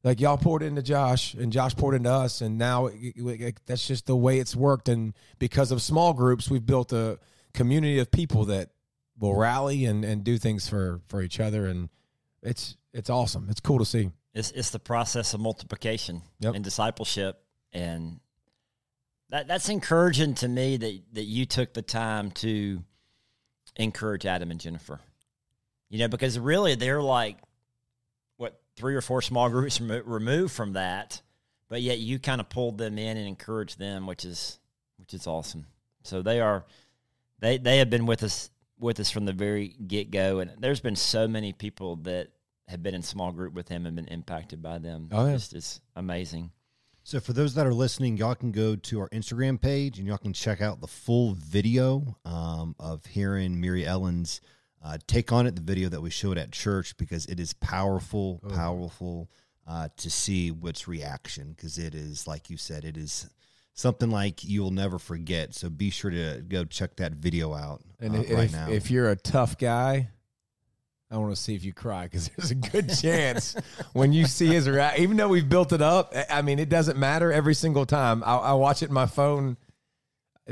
Like 0.04 0.20
y'all 0.20 0.36
poured 0.38 0.62
into 0.62 0.82
Josh, 0.82 1.34
and 1.34 1.52
Josh 1.52 1.74
poured 1.74 1.94
into 1.96 2.10
us, 2.10 2.40
and 2.40 2.58
now 2.58 2.86
it- 2.86 2.94
it- 3.16 3.40
it- 3.40 3.60
that's 3.66 3.86
just 3.86 4.06
the 4.06 4.14
way 4.16 4.38
it's 4.38 4.54
worked. 4.54 4.88
And 4.88 5.14
because 5.40 5.72
of 5.72 5.82
small 5.82 6.12
groups, 6.12 6.48
we've 6.48 6.64
built 6.64 6.92
a 6.92 7.18
community 7.54 7.98
of 7.98 8.10
people 8.12 8.44
that 8.46 8.70
will 9.18 9.34
rally 9.34 9.84
and, 9.84 10.04
and 10.04 10.22
do 10.22 10.38
things 10.38 10.68
for 10.68 11.00
for 11.08 11.22
each 11.22 11.40
other, 11.40 11.66
and 11.66 11.88
it's 12.42 12.76
it's 12.92 13.10
awesome. 13.10 13.48
It's 13.50 13.60
cool 13.60 13.78
to 13.80 13.84
see. 13.84 14.10
It's 14.32 14.52
it's 14.52 14.70
the 14.70 14.78
process 14.78 15.34
of 15.34 15.40
multiplication 15.40 16.22
Yep. 16.40 16.54
and 16.54 16.62
discipleship, 16.64 17.42
and 17.72 18.20
that 19.30 19.48
that's 19.48 19.68
encouraging 19.68 20.34
to 20.36 20.48
me 20.48 20.76
that 20.76 21.00
that 21.12 21.24
you 21.24 21.46
took 21.46 21.72
the 21.72 21.82
time 21.82 22.30
to 22.32 22.82
encourage 23.76 24.26
Adam 24.26 24.50
and 24.50 24.60
Jennifer. 24.60 25.00
You 25.88 26.00
know, 26.00 26.08
because 26.08 26.38
really 26.38 26.74
they're 26.74 27.02
like 27.02 27.36
what 28.36 28.60
three 28.76 28.94
or 28.94 29.00
four 29.00 29.22
small 29.22 29.48
groups 29.48 29.80
remo- 29.80 30.02
removed 30.04 30.52
from 30.52 30.72
that, 30.74 31.22
but 31.68 31.82
yet 31.82 31.98
you 31.98 32.18
kind 32.18 32.40
of 32.40 32.48
pulled 32.48 32.78
them 32.78 32.98
in 32.98 33.16
and 33.16 33.26
encouraged 33.26 33.78
them, 33.78 34.06
which 34.06 34.24
is 34.24 34.58
which 34.98 35.14
is 35.14 35.26
awesome. 35.26 35.66
So 36.02 36.22
they 36.22 36.40
are 36.40 36.64
they 37.40 37.58
they 37.58 37.78
have 37.78 37.90
been 37.90 38.06
with 38.06 38.22
us 38.22 38.50
with 38.78 39.00
us 39.00 39.10
from 39.10 39.24
the 39.24 39.32
very 39.32 39.68
get 39.68 40.10
go, 40.10 40.40
and 40.40 40.50
there's 40.58 40.80
been 40.80 40.96
so 40.96 41.26
many 41.26 41.52
people 41.52 41.96
that 41.96 42.28
have 42.68 42.82
been 42.82 42.94
in 42.94 43.02
small 43.02 43.32
group 43.32 43.54
with 43.54 43.68
him 43.68 43.86
and 43.86 43.94
been 43.94 44.08
impacted 44.08 44.62
by 44.62 44.78
them. 44.78 45.08
Oh, 45.12 45.26
yeah. 45.26 45.34
It's 45.34 45.48
just 45.48 45.80
amazing. 45.94 46.50
So 47.06 47.20
for 47.20 47.32
those 47.32 47.54
that 47.54 47.64
are 47.68 47.72
listening, 47.72 48.16
y'all 48.16 48.34
can 48.34 48.50
go 48.50 48.74
to 48.74 48.98
our 48.98 49.08
Instagram 49.10 49.60
page 49.60 50.00
and 50.00 50.08
y'all 50.08 50.18
can 50.18 50.32
check 50.32 50.60
out 50.60 50.80
the 50.80 50.88
full 50.88 51.34
video 51.34 52.16
um, 52.24 52.74
of 52.80 53.06
hearing 53.06 53.60
Mary 53.60 53.86
Ellen's 53.86 54.40
uh, 54.84 54.98
take 55.06 55.30
on 55.30 55.46
it, 55.46 55.54
the 55.54 55.62
video 55.62 55.88
that 55.88 56.00
we 56.00 56.10
showed 56.10 56.36
at 56.36 56.50
church, 56.50 56.96
because 56.96 57.24
it 57.26 57.38
is 57.38 57.52
powerful, 57.52 58.42
powerful 58.52 59.30
uh, 59.68 59.88
to 59.98 60.10
see 60.10 60.50
what's 60.50 60.88
reaction, 60.88 61.52
because 61.52 61.78
it 61.78 61.94
is, 61.94 62.26
like 62.26 62.50
you 62.50 62.56
said, 62.56 62.84
it 62.84 62.96
is 62.96 63.30
something 63.72 64.10
like 64.10 64.42
you'll 64.42 64.72
never 64.72 64.98
forget. 64.98 65.54
So 65.54 65.70
be 65.70 65.90
sure 65.90 66.10
to 66.10 66.42
go 66.48 66.64
check 66.64 66.96
that 66.96 67.12
video 67.12 67.54
out 67.54 67.82
And 68.00 68.16
uh, 68.16 68.18
if, 68.22 68.32
right 68.32 68.50
now. 68.50 68.68
if 68.68 68.90
you're 68.90 69.10
a 69.10 69.16
tough 69.16 69.58
guy, 69.58 70.08
I 71.10 71.18
want 71.18 71.34
to 71.34 71.40
see 71.40 71.54
if 71.54 71.64
you 71.64 71.72
cry 71.72 72.04
because 72.04 72.28
there's 72.36 72.50
a 72.50 72.54
good 72.56 72.88
chance 72.94 73.54
when 73.92 74.12
you 74.12 74.26
see 74.26 74.46
his 74.48 74.68
reaction. 74.68 75.02
Even 75.04 75.16
though 75.16 75.28
we've 75.28 75.48
built 75.48 75.72
it 75.72 75.80
up, 75.82 76.12
I- 76.16 76.38
I 76.38 76.42
mean, 76.42 76.58
it 76.58 76.68
doesn't 76.68 76.98
matter 76.98 77.32
every 77.32 77.54
single 77.54 77.86
time. 77.86 78.22
I, 78.24 78.36
I 78.36 78.52
watch 78.54 78.82
it 78.82 78.88
in 78.88 78.94
my 78.94 79.06
phone 79.06 79.56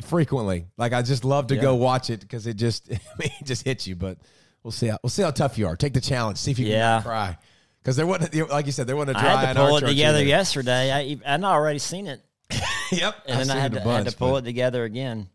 frequently. 0.02 0.66
Like 0.76 0.92
I 0.92 1.02
just 1.02 1.24
love 1.24 1.48
to 1.48 1.56
go 1.56 1.74
watch 1.74 2.10
it 2.10 2.20
because 2.20 2.46
it 2.46 2.54
just 2.54 2.88
I 2.92 2.98
mean, 3.18 3.30
it 3.40 3.46
just 3.46 3.64
hits 3.64 3.86
you. 3.86 3.96
But 3.96 4.18
we'll 4.62 4.70
see. 4.72 4.88
How, 4.88 4.98
we'll 5.02 5.10
see 5.10 5.22
how 5.22 5.30
tough 5.30 5.58
you 5.58 5.66
are. 5.66 5.76
Take 5.76 5.94
the 5.94 6.00
challenge. 6.00 6.38
See 6.38 6.50
if 6.50 6.58
you 6.58 6.66
Yeah. 6.66 6.96
can 6.98 7.02
cry. 7.04 7.38
Because 7.82 7.96
there 7.96 8.06
wasn't, 8.06 8.48
like 8.48 8.64
you 8.64 8.72
said, 8.72 8.86
there 8.86 8.96
wasn't 8.96 9.18
a 9.18 9.20
I 9.20 9.22
dry 9.22 9.36
had 9.44 9.52
to 9.52 9.58
pull 9.60 9.76
it 9.76 9.80
together 9.82 10.18
either. 10.20 10.26
yesterday. 10.26 10.90
I 10.90 11.34
I'd 11.34 11.44
already 11.44 11.78
seen 11.78 12.06
it, 12.06 12.22
yep, 12.90 13.14
and 13.26 13.40
I've 13.40 13.46
then 13.46 13.56
I 13.58 13.60
had 13.60 13.72
to, 13.72 13.78
a 13.86 13.92
had 13.92 14.06
to 14.06 14.16
pull 14.16 14.38
it 14.38 14.42
together 14.46 14.84
again. 14.84 15.28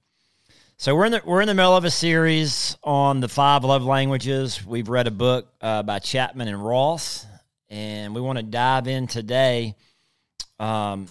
So 0.81 0.95
we're 0.95 1.03
in 1.03 1.11
the 1.11 1.21
we're 1.25 1.41
in 1.41 1.47
the 1.49 1.53
middle 1.53 1.75
of 1.75 1.83
a 1.83 1.91
series 1.91 2.77
on 2.85 3.19
the 3.19 3.27
five 3.27 3.65
love 3.65 3.83
languages. 3.83 4.65
We've 4.65 4.87
read 4.87 5.07
a 5.07 5.11
book 5.11 5.49
uh, 5.59 5.83
by 5.83 5.99
Chapman 5.99 6.47
and 6.47 6.65
Ross, 6.65 7.25
and 7.67 8.15
we 8.15 8.21
want 8.21 8.37
to 8.37 8.43
dive 8.43 8.87
in 8.87 9.05
today. 9.07 9.75
Um, 10.57 11.07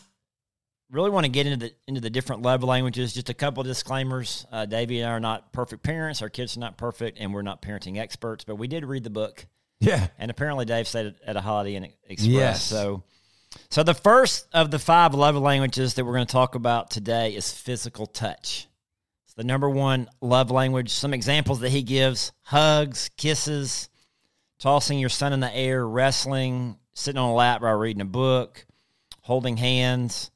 really 0.91 1.11
want 1.11 1.27
to 1.27 1.29
get 1.31 1.47
into 1.47 1.67
the 1.67 1.75
into 1.87 2.01
the 2.01 2.09
different 2.09 2.41
love 2.41 2.65
languages. 2.65 3.13
Just 3.13 3.29
a 3.29 3.35
couple 3.35 3.61
of 3.61 3.67
disclaimers: 3.67 4.47
uh, 4.51 4.65
Davey 4.65 5.01
and 5.01 5.11
I 5.11 5.13
are 5.13 5.21
not 5.21 5.53
perfect 5.53 5.83
parents. 5.83 6.23
Our 6.23 6.31
kids 6.31 6.57
are 6.57 6.61
not 6.61 6.79
perfect, 6.79 7.19
and 7.21 7.35
we're 7.35 7.43
not 7.43 7.61
parenting 7.61 7.99
experts. 7.99 8.45
But 8.45 8.57
we 8.57 8.69
did 8.69 8.87
read 8.87 9.05
the 9.05 9.11
book, 9.11 9.45
Yeah. 9.81 10.07
and 10.19 10.31
apparently 10.31 10.65
Dave 10.65 10.89
stayed 10.89 11.15
at 11.27 11.37
a 11.37 11.43
Holiday 11.43 11.75
Inn 11.75 11.85
Express. 12.09 12.27
Yes. 12.27 12.63
So, 12.63 13.03
so 13.69 13.83
the 13.83 13.93
first 13.93 14.49
of 14.55 14.71
the 14.71 14.79
five 14.79 15.13
love 15.13 15.37
languages 15.37 15.93
that 15.93 16.07
we're 16.07 16.15
going 16.15 16.27
to 16.27 16.33
talk 16.33 16.55
about 16.55 16.91
today 16.91 17.35
is 17.37 17.53
physical 17.53 18.07
touch. 18.07 18.67
The 19.39 19.45
number 19.45 19.71
one 19.71 20.09
love 20.21 20.51
language. 20.51 20.91
Some 20.91 21.15
examples 21.15 21.61
that 21.61 21.69
he 21.69 21.83
gives: 21.83 22.33
hugs, 22.43 23.09
kisses, 23.17 23.89
tossing 24.59 24.99
your 24.99 25.11
son 25.11 25.33
in 25.33 25.39
the 25.39 25.55
air, 25.55 25.87
wrestling, 25.87 26.77
sitting 26.93 27.21
on 27.21 27.31
a 27.31 27.35
lap 27.35 27.63
while 27.63 27.77
reading 27.77 28.01
a 28.01 28.05
book, 28.05 28.67
holding 29.23 29.57
hands. 29.57 30.33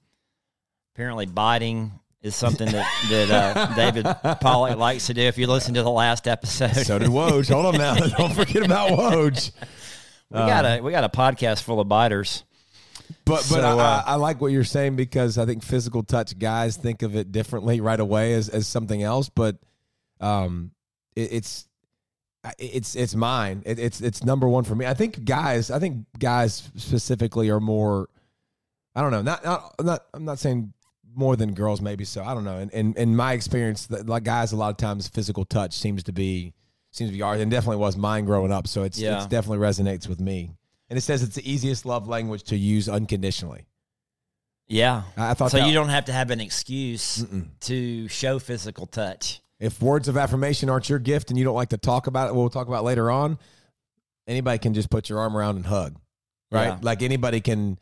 Apparently, 0.95 1.27
biting 1.27 1.91
is 2.23 2.37
something 2.37 2.71
that 2.71 2.89
that 3.11 3.31
uh, 3.57 3.75
David 3.75 4.07
Pollock 4.41 4.79
likes 4.79 5.09
to 5.09 5.15
do. 5.15 5.23
If 5.23 5.37
you 5.37 5.49
listen 5.49 5.75
to 5.75 5.83
the 5.83 5.91
last 5.91 6.29
episode, 6.29 6.73
So 6.87 7.01
did 7.01 7.09
Woj. 7.09 7.53
Hold 7.53 7.75
on 7.75 7.79
now. 7.79 7.95
Don't 8.19 8.33
forget 8.33 8.65
about 8.65 8.91
Woj. 8.91 9.51
we 10.31 10.37
got 10.37 10.65
a 10.65 10.81
we 10.81 10.93
got 10.93 11.03
a 11.03 11.09
podcast 11.09 11.65
full 11.65 11.81
of 11.81 11.89
biters. 11.89 12.45
But 13.25 13.35
but 13.35 13.45
So, 13.45 13.61
I, 13.61 13.71
uh, 13.71 14.03
I, 14.07 14.15
like 14.17 14.41
what 14.41 14.53
you're 14.53 14.65
saying 14.65 14.97
because 14.97 15.39
I 15.39 15.47
think 15.47 15.63
physical 15.63 16.03
touch 16.03 16.39
guys 16.39 16.77
think 16.77 17.03
of 17.03 17.15
it 17.15 17.31
differently 17.33 17.81
right 17.81 18.01
away 18.01 18.35
as, 18.35 18.49
as 18.49 18.67
something 18.67 19.03
else. 19.03 19.29
But 19.29 19.57
um, 20.21 20.73
it, 21.15 21.33
it's 21.33 21.69
it's 22.59 22.97
it's 22.97 23.15
mine. 23.15 23.63
It, 23.65 23.79
it's 23.79 24.01
it's 24.01 24.25
number 24.25 24.49
one 24.49 24.65
for 24.65 24.75
me. 24.75 24.87
I 24.87 24.95
think 24.95 25.25
guys. 25.25 25.71
I 25.71 25.79
think 25.79 26.07
guys 26.19 26.71
specifically 26.77 27.51
are 27.51 27.61
more. 27.61 28.09
I 28.95 29.01
don't 29.03 29.11
know. 29.13 29.23
Not 29.23 29.45
not 29.45 29.75
I'm 29.79 29.87
not. 29.87 30.05
I'm 30.15 30.25
not 30.25 30.39
saying 30.39 30.73
more 31.15 31.37
than 31.37 31.55
girls. 31.55 31.81
Maybe 31.81 32.05
so. 32.05 32.25
I 32.25 32.35
don't 32.35 32.45
know. 32.45 32.59
In 32.59 32.71
in, 32.71 32.95
in 32.95 33.17
my 33.17 33.33
experience, 33.35 33.89
like 33.91 34.25
guys, 34.25 34.53
a 34.53 34.57
lot 34.57 34.71
of 34.71 34.77
times 34.77 35.09
physical 35.09 35.45
touch 35.45 35.75
seems 35.75 36.03
to 36.05 36.13
be 36.13 36.55
seems 36.91 37.11
to 37.11 37.17
be 37.17 37.23
ours, 37.23 37.41
and 37.41 37.51
definitely 37.51 37.77
was 37.77 37.97
mine 37.97 38.25
growing 38.25 38.53
up. 38.53 38.67
So 38.67 38.83
it's 38.83 38.99
Yeah. 38.99 39.19
it's 39.19 39.27
definitely 39.27 39.59
resonates 39.65 40.09
with 40.09 40.21
me. 40.21 40.51
And 40.93 40.99
it 40.99 41.01
says 41.01 41.23
it's 41.23 41.37
the 41.37 41.51
easiest 41.51 41.87
love 41.87 42.07
language 42.07 42.43
to 42.43 42.55
use 42.55 42.87
unconditionally. 42.87 43.65
Yeah. 44.69 45.05
I 45.17 45.31
I 45.31 45.33
thought 45.33 45.51
So 45.51 45.57
that- 45.57 45.67
you 45.67 45.73
don't 45.73 45.89
have 45.89 46.05
to 46.05 46.13
have 46.13 46.31
an 46.31 46.39
excuse 46.39 47.25
to 47.61 48.09
show 48.09 48.39
physical 48.39 48.85
touch. 48.85 49.41
If 49.59 49.81
words 49.81 50.07
of 50.07 50.19
affirmation 50.19 50.69
aren't 50.69 50.91
your 50.91 50.99
gift 50.99 51.31
and 51.31 51.39
you 51.39 51.47
don't 51.47 51.55
like 51.55 51.71
to 51.71 51.79
talk 51.79 52.09
about 52.09 52.29
it, 52.29 52.35
we'll 52.35 52.51
talk 52.51 52.69
about 52.69 52.81
it 52.81 52.85
later 52.85 53.11
on. 53.11 53.39
Anybody 54.27 54.59
can 54.59 54.75
just 54.75 54.91
put 54.91 55.09
your 55.09 55.19
arm 55.19 55.35
around 55.35 55.57
and 55.57 55.65
hug, 55.65 55.97
right? 56.51 56.67
Yeah. 56.67 56.79
Like 56.83 57.01
anybody 57.01 57.41
can, 57.41 57.79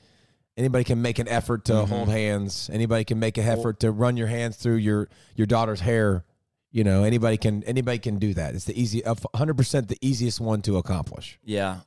anybody 0.57 0.85
can 0.85 1.02
make 1.02 1.19
an 1.19 1.26
effort 1.26 1.64
to 1.64 1.73
mm-hmm. 1.73 1.93
hold 1.93 2.09
hands. 2.11 2.71
Anybody 2.73 3.02
can 3.02 3.19
make 3.19 3.38
an 3.38 3.45
effort 3.45 3.81
to 3.81 3.90
run 3.90 4.17
your 4.17 4.29
hands 4.29 4.57
through 4.57 4.76
your 4.76 5.09
your 5.35 5.49
daughter's 5.49 5.81
hair. 5.81 6.25
You 6.71 6.85
know, 6.85 7.02
anybody 7.02 7.38
can 7.38 7.64
anybody 7.64 7.99
can 7.99 8.21
do 8.21 8.35
that. 8.35 8.55
It's 8.55 8.67
the 8.67 8.81
easy, 8.81 9.02
hundred 9.35 9.57
percent 9.57 9.88
the 9.88 9.99
easiest 10.00 10.40
one 10.40 10.62
to 10.62 10.76
accomplish. 10.76 11.40
Yeah. 11.43 11.81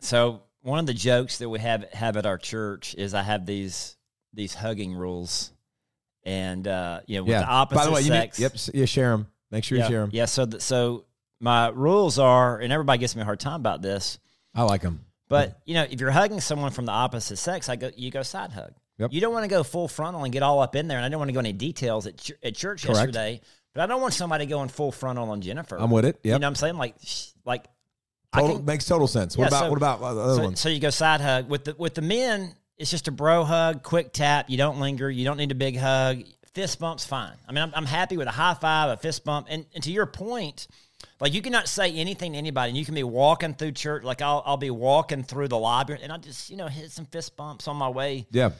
So 0.00 0.42
one 0.62 0.78
of 0.78 0.86
the 0.86 0.94
jokes 0.94 1.38
that 1.38 1.48
we 1.48 1.58
have 1.60 1.84
have 1.92 2.16
at 2.16 2.26
our 2.26 2.38
church 2.38 2.94
is 2.96 3.14
I 3.14 3.22
have 3.22 3.46
these 3.46 3.96
these 4.34 4.54
hugging 4.54 4.94
rules, 4.94 5.52
and 6.24 6.66
uh, 6.66 7.00
you 7.06 7.16
know 7.16 7.22
with 7.24 7.32
yeah. 7.32 7.40
the 7.40 7.46
opposite 7.48 7.78
By 7.80 7.84
the 7.86 7.92
way, 7.92 8.00
you 8.02 8.10
need, 8.10 8.34
sex. 8.34 8.38
yep, 8.38 8.52
you 8.74 8.86
share 8.86 9.10
them. 9.10 9.26
Make 9.50 9.64
sure 9.64 9.78
yeah, 9.78 9.84
you 9.84 9.90
share 9.90 10.00
them. 10.00 10.10
yeah. 10.12 10.24
So 10.26 10.46
th- 10.46 10.62
so 10.62 11.04
my 11.40 11.68
rules 11.68 12.18
are, 12.18 12.58
and 12.58 12.72
everybody 12.72 12.98
gives 12.98 13.14
me 13.16 13.22
a 13.22 13.24
hard 13.24 13.40
time 13.40 13.60
about 13.60 13.80
this. 13.82 14.18
I 14.54 14.62
like 14.64 14.82
them. 14.82 15.04
But 15.28 15.60
you 15.64 15.74
know, 15.74 15.86
if 15.88 16.00
you're 16.00 16.10
hugging 16.10 16.40
someone 16.40 16.70
from 16.70 16.86
the 16.86 16.92
opposite 16.92 17.36
sex, 17.36 17.68
I 17.68 17.76
go 17.76 17.90
you 17.96 18.10
go 18.10 18.22
side 18.22 18.52
hug. 18.52 18.72
Yep. 18.98 19.12
You 19.12 19.20
don't 19.20 19.32
want 19.32 19.44
to 19.44 19.48
go 19.48 19.62
full 19.62 19.86
frontal 19.86 20.24
and 20.24 20.32
get 20.32 20.42
all 20.42 20.60
up 20.60 20.74
in 20.74 20.88
there. 20.88 20.96
And 20.98 21.06
I 21.06 21.08
don't 21.08 21.18
want 21.20 21.28
to 21.28 21.32
go 21.32 21.38
into 21.38 21.52
details 21.52 22.08
at, 22.08 22.16
ch- 22.16 22.32
at 22.42 22.56
church 22.56 22.82
Correct. 22.82 22.98
yesterday. 22.98 23.40
But 23.72 23.82
I 23.82 23.86
don't 23.86 24.00
want 24.00 24.12
somebody 24.12 24.44
going 24.46 24.68
full 24.68 24.90
frontal 24.90 25.30
on 25.30 25.40
Jennifer. 25.40 25.76
I'm 25.78 25.90
with 25.92 26.04
it. 26.04 26.18
You 26.24 26.32
Yep. 26.32 26.40
know 26.40 26.46
what 26.46 26.48
I'm 26.48 26.54
saying? 26.56 26.76
Like, 26.78 26.96
sh- 27.04 27.28
like 27.44 27.64
Total, 28.34 28.56
can- 28.56 28.64
makes 28.64 28.84
total 28.84 29.06
sense. 29.08 29.36
What 29.36 29.44
Yeah, 29.44 29.48
about 29.48 29.60
so- 29.64 29.70
what 29.70 29.76
about 29.76 30.02
uh, 30.02 30.14
the 30.14 30.20
other 30.20 30.34
so, 30.36 30.42
ones? 30.44 30.60
so 30.60 30.68
you 30.68 30.80
go 30.80 30.90
side 30.90 31.20
hug 31.20 31.48
with 31.48 31.64
the 31.64 31.74
with 31.78 31.94
the 31.94 32.02
men. 32.02 32.54
It's 32.76 32.90
just 32.90 33.08
a 33.08 33.10
bro 33.12 33.44
hug, 33.44 33.82
quick 33.82 34.12
tap. 34.12 34.48
You 34.48 34.56
don't 34.56 34.78
linger. 34.78 35.10
You 35.10 35.24
don't 35.24 35.36
need 35.36 35.50
a 35.50 35.54
big 35.56 35.76
hug. 35.76 36.22
Fist 36.54 36.78
bump's 36.78 37.04
fine. 37.04 37.32
I 37.48 37.52
mean, 37.52 37.62
I'm, 37.62 37.72
I'm 37.74 37.86
happy 37.86 38.16
with 38.16 38.28
a 38.28 38.32
high 38.32 38.54
five, 38.54 38.90
a 38.90 38.96
fist 38.96 39.24
bump, 39.24 39.46
and, 39.50 39.66
and 39.74 39.82
to 39.84 39.90
your 39.92 40.06
point, 40.06 40.66
like 41.20 41.32
you 41.34 41.42
cannot 41.42 41.68
say 41.68 41.92
anything 41.92 42.32
to 42.32 42.38
anybody, 42.38 42.70
and 42.70 42.78
you 42.78 42.84
can 42.84 42.94
be 42.94 43.02
walking 43.02 43.54
through 43.54 43.72
church. 43.72 44.02
Like 44.04 44.22
I'll 44.22 44.42
I'll 44.46 44.56
be 44.56 44.70
walking 44.70 45.22
through 45.24 45.48
the 45.48 45.58
lobby, 45.58 45.96
and 46.00 46.12
I 46.12 46.18
just 46.18 46.50
you 46.50 46.56
know 46.56 46.66
hit 46.68 46.90
some 46.92 47.06
fist 47.06 47.36
bumps 47.36 47.66
on 47.68 47.76
my 47.76 47.88
way. 47.88 48.26
yeah. 48.30 48.50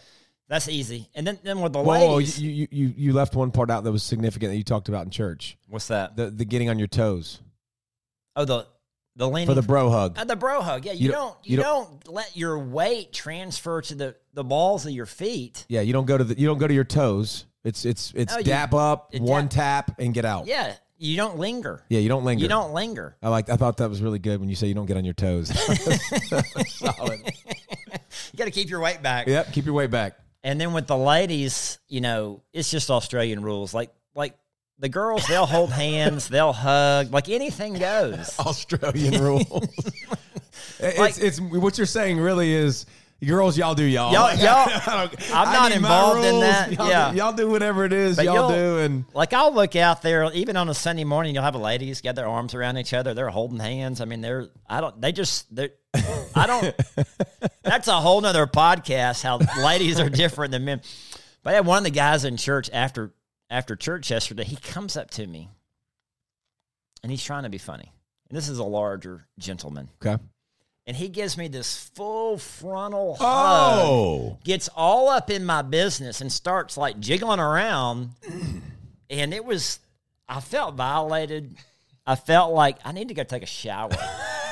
That's 0.49 0.67
easy. 0.67 1.11
And 1.15 1.27
then 1.27 1.39
then 1.43 1.61
with 1.61 1.75
the 1.75 1.81
Whoa, 1.83 2.15
ladies, 2.17 2.41
you 2.41 2.67
you 2.71 2.95
you 2.97 3.13
left 3.13 3.35
one 3.35 3.51
part 3.51 3.71
out 3.71 3.85
that 3.85 3.93
was 3.93 4.03
significant 4.03 4.51
that 4.51 4.57
you 4.57 4.65
talked 4.65 4.89
about 4.89 5.05
in 5.05 5.11
church. 5.11 5.59
what's 5.69 5.89
that? 5.89 6.17
The 6.17 6.31
the 6.31 6.47
getting 6.47 6.71
on 6.71 6.79
your 6.79 6.89
toes 6.89 7.41
Oh, 8.35 8.47
the 8.47 8.67
the 9.19 9.29
leaning 9.29 9.47
for 9.49 9.55
the 9.55 9.63
bro 9.67 9.91
hug. 9.91 10.17
Uh, 10.19 10.25
the 10.25 10.37
bro 10.37 10.63
hug, 10.63 10.87
yeah. 10.87 10.93
You, 10.93 11.07
You 11.07 11.13
don't, 11.13 11.21
don't- 11.35 11.47
you, 11.47 11.57
you 11.59 11.63
don't, 11.63 12.09
let 12.09 12.35
your 12.37 12.59
weight 12.59 13.13
transfer 13.13 13.83
to 13.83 13.95
the 13.95 14.17
the 14.33 14.45
balls 14.45 14.87
of 14.87 14.93
your 14.93 15.07
feet. 15.07 15.67
Yeah, 15.69 15.83
you 15.83 15.93
don't 15.93 16.07
go 16.07 16.17
to 16.17 16.25
the 16.25 16.39
you 16.41 16.47
don't 16.47 16.59
go 16.59 16.67
to 16.69 16.73
your 16.75 16.85
toes. 16.85 17.45
It's 17.65 17.85
it's 17.85 18.13
it's 18.17 18.33
No, 18.33 18.39
you- 18.39 18.45
dap 18.45 18.73
up, 18.73 19.11
it 19.13 19.21
one 19.21 19.45
dap- 19.49 19.87
tap, 19.89 19.99
and 20.01 20.15
get 20.15 20.25
out. 20.25 20.47
Yeah, 20.47 20.75
you 20.97 21.17
don't 21.17 21.37
linger. 21.39 21.83
Yeah, 21.89 21.99
you 22.01 22.09
don't 22.09 22.25
linger. 22.25 22.43
You 22.43 22.49
don't 22.49 22.73
linger. 22.73 23.17
I 23.23 23.29
like. 23.29 23.51
I 23.51 23.57
thought 23.57 23.77
that 23.79 23.91
was 23.91 24.01
really 24.01 24.19
good 24.21 24.41
when 24.41 24.49
you 24.49 24.55
say 24.57 24.69
you 24.69 24.75
don't 24.75 24.87
get 24.87 24.97
on 24.97 25.05
your 25.05 25.15
toes. 25.15 25.49
Solid. 26.69 27.21
You 28.33 28.37
got 28.37 28.45
to 28.45 28.51
keep 28.51 28.71
your 28.71 28.81
weight 28.81 29.03
back. 29.03 29.27
Yep. 29.27 29.53
Keep 29.53 29.65
your 29.67 29.75
weight 29.75 29.91
back. 29.91 30.19
And 30.45 30.61
then 30.61 30.73
with 30.73 30.87
the 30.87 30.97
ladies, 30.97 31.79
you 31.89 32.01
know, 32.01 32.43
it's 32.53 32.71
just 32.71 32.91
Australian 32.91 33.43
rules. 33.43 33.75
Like 33.75 33.91
like 34.15 34.35
the 34.79 34.89
girls, 34.89 35.27
they'll 35.27 35.47
hold 35.47 35.71
hands, 35.73 36.29
they'll 36.29 36.53
hug, 36.53 37.13
like 37.13 37.29
anything 37.29 37.75
goes. 37.75 38.37
Australian 38.39 39.23
rules. 39.23 39.45
it's 40.79 40.99
Like- 40.99 41.19
it's 41.19 41.41
what 41.41 41.77
you're 41.79 41.87
saying 41.87 42.19
really 42.19 42.53
is 42.53 42.87
Girls, 43.27 43.59
y'all 43.59 43.75
do 43.75 43.83
y'all. 43.83 44.13
Y'all- 44.13 44.33
y'all- 44.39 45.11
I'm 45.35 45.53
not 45.53 45.73
involved 45.73 46.25
in 46.25 46.39
that. 46.39 46.71
Y'all, 46.73 46.89
Yeah. 46.89 47.11
do, 47.11 47.17
y'all 47.17 47.33
do 47.33 47.49
whatever 47.51 47.85
it 47.85 47.93
is 47.93 48.17
y'all 48.23 48.49
do, 48.49 48.79
and 48.79 49.05
Like 49.13 49.33
I'll 49.33 49.53
look 49.53 49.75
out 49.75 50.03
there, 50.03 50.33
even 50.35 50.57
on 50.57 50.69
a 50.69 50.75
Sunday 50.75 51.03
morning, 51.03 51.35
you'll 51.35 51.43
have 51.43 51.57
a 51.57 51.59
ladies 51.59 52.01
got 52.01 52.15
their 52.15 52.29
arms 52.29 52.55
around 52.55 52.79
each 52.79 52.95
other. 52.95 53.15
They're 53.15 53.29
holding 53.29 53.59
hands. 53.59 54.01
I 54.01 54.05
mean, 54.05 54.21
they're 54.21 54.47
I 54.69 54.81
don't. 54.81 55.01
They 55.01 55.11
just 55.11 55.53
they. 55.53 55.71
I 56.37 56.47
don't. 56.47 56.73
that's 57.65 57.89
a 57.89 57.95
whole 57.95 58.21
nother 58.21 58.47
podcast. 58.47 59.25
How 59.25 59.41
ladies 59.65 59.99
are 59.99 60.09
different 60.09 60.53
than 60.53 60.65
men. 60.65 60.81
But 61.43 61.55
I 61.55 61.57
had 61.57 61.67
one 61.67 61.79
of 61.79 61.85
the 61.85 61.91
guys 61.91 62.25
in 62.25 62.37
church 62.37 62.71
after 62.73 63.13
after 63.51 63.77
church 63.77 64.11
yesterday. 64.11 64.45
He 64.45 64.57
comes 64.57 64.97
up 64.97 65.11
to 65.13 65.27
me, 65.27 65.51
and 67.03 67.11
he's 67.11 67.25
trying 67.25 67.45
to 67.45 67.49
be 67.49 67.59
funny. 67.59 67.93
And 68.29 68.37
this 68.37 68.49
is 68.49 68.59
a 68.59 68.65
larger 68.65 69.27
gentleman, 69.39 69.89
okay. 70.05 70.23
and 70.87 70.97
he 70.97 71.09
gives 71.09 71.39
me 71.39 71.49
this 71.49 71.91
full 71.95 72.37
frontal 72.37 73.15
hug 73.15 73.81
Oh, 73.87 74.39
gets 74.45 74.69
all 74.77 75.09
up 75.09 75.31
in 75.31 75.45
my 75.45 75.63
business 75.63 76.21
and 76.21 76.31
starts 76.31 76.77
like 76.77 77.01
jiggling 77.01 77.41
around. 77.41 78.11
And 79.11 79.33
it 79.33 79.45
was, 79.45 79.81
I 80.29 80.41
felt 80.41 80.75
violated. 80.75 81.57
I 82.07 82.15
felt 82.17 82.53
like 82.53 82.77
I 82.85 82.93
need 82.93 83.09
to 83.09 83.15
go 83.15 83.23
take 83.25 83.43
a 83.43 83.47
shower. 83.47 83.91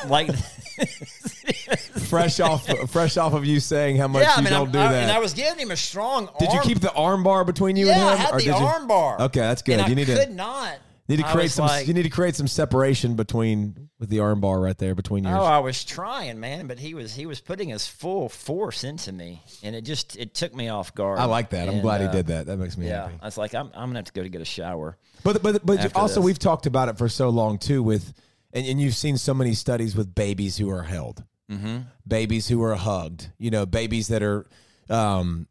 like, 0.09 0.31
fresh 2.09 2.41
off, 2.41 2.67
fresh 2.91 3.17
off 3.17 3.33
of 3.35 3.45
you 3.45 3.61
saying 3.61 3.97
how 3.97 4.09
much 4.09 4.23
yeah, 4.23 4.33
I 4.33 4.37
you 4.39 4.45
mean, 4.45 4.53
don't 4.53 4.69
I, 4.69 4.73
do 4.73 4.79
I- 4.79 4.93
that. 4.93 5.03
and 5.05 5.13
I 5.13 5.19
was 5.19 5.35
giving 5.35 5.59
him 5.59 5.71
a 5.71 5.77
strong. 5.77 6.29
did 6.39 6.53
you 6.53 6.61
keep 6.61 6.81
the 6.81 6.93
arm 6.93 7.23
bar 7.23 7.45
between 7.45 7.77
you 7.77 7.87
Yeah, 7.87 7.93
and 7.95 8.03
him? 8.03 8.09
I 8.09 8.17
had 8.17 8.31
or 8.35 8.39
the 8.39 8.45
did 8.45 8.59
you- 8.59 8.67
arm 8.67 8.87
bar. 8.87 9.21
Okay, 9.23 9.41
that's 9.41 9.63
good. 9.63 9.79
And 9.81 9.89
you 9.89 9.93
I 9.93 9.95
need 9.95 10.07
could 10.07 10.29
to 10.29 10.35
not. 10.35 10.79
need 11.09 11.17
to 11.19 11.23
create 11.25 11.51
some. 11.51 11.67
like- 11.67 11.87
you 11.87 11.95
need 11.95 12.03
to 12.05 12.11
create 12.11 12.37
some 12.37 12.49
separation 12.49 13.15
between 13.15 13.89
with 13.99 14.11
the 14.11 14.21
arm 14.21 14.41
bar 14.41 14.61
right 14.61 14.77
there 14.77 14.95
between 14.95 15.25
yours. 15.25 15.37
Oh, 15.39 15.43
I 15.45 15.59
was 15.59 15.83
trying, 15.85 16.39
man, 16.39 16.67
but 16.67 16.79
he 16.79 16.93
was 16.95 17.15
he 17.15 17.25
was 17.27 17.41
putting 17.41 17.71
his 17.71 17.87
full 17.87 18.29
force 18.29 18.85
into 18.85 19.11
me, 19.13 19.43
and 19.63 19.75
it 19.75 19.83
just 19.83 20.17
it 20.17 20.35
took 20.35 20.55
me 20.55 20.69
off 20.69 20.95
guard. 20.95 21.19
I 21.19 21.25
like 21.25 21.51
that. 21.51 21.69
I'm 21.69 21.75
And, 21.75 21.83
glad 21.83 22.03
he 22.03 22.07
uh, 22.09 22.13
did 22.13 22.27
that. 22.27 22.47
That 22.47 22.59
makes 22.59 22.77
me 22.77 22.89
Yeah, 22.89 23.05
happy. 23.05 23.15
I 23.23 23.25
was 23.25 23.39
like, 23.39 23.55
I'm 23.55 23.69
I'm 23.75 23.89
gonna 23.89 23.99
have 24.01 24.05
to 24.07 24.13
go 24.13 24.23
to 24.23 24.29
get 24.29 24.41
a 24.43 24.45
shower. 24.47 24.99
But 25.23 25.43
but 25.43 25.65
but 25.65 25.97
also 25.97 26.17
this. 26.17 26.25
we've 26.25 26.39
talked 26.39 26.67
about 26.67 26.89
it 26.91 26.99
for 26.99 27.09
so 27.09 27.31
long 27.31 27.59
too 27.59 27.83
with 27.83 28.13
and, 28.57 28.67
and 28.67 28.81
you've 28.81 28.95
seen 28.95 29.19
so 29.19 29.35
many 29.35 29.53
studies 29.53 29.95
with 29.95 30.15
babies 30.15 30.57
who 30.57 30.71
are 30.71 30.85
held. 30.85 31.25
Mm-hmm. 31.51 31.81
Babies 32.09 32.49
who 32.49 32.63
are 32.63 32.75
hugged, 32.75 33.29
you 33.39 33.51
know, 33.51 33.67
babies 33.67 34.09
that 34.09 34.23
are 34.23 34.47
um 34.89 35.47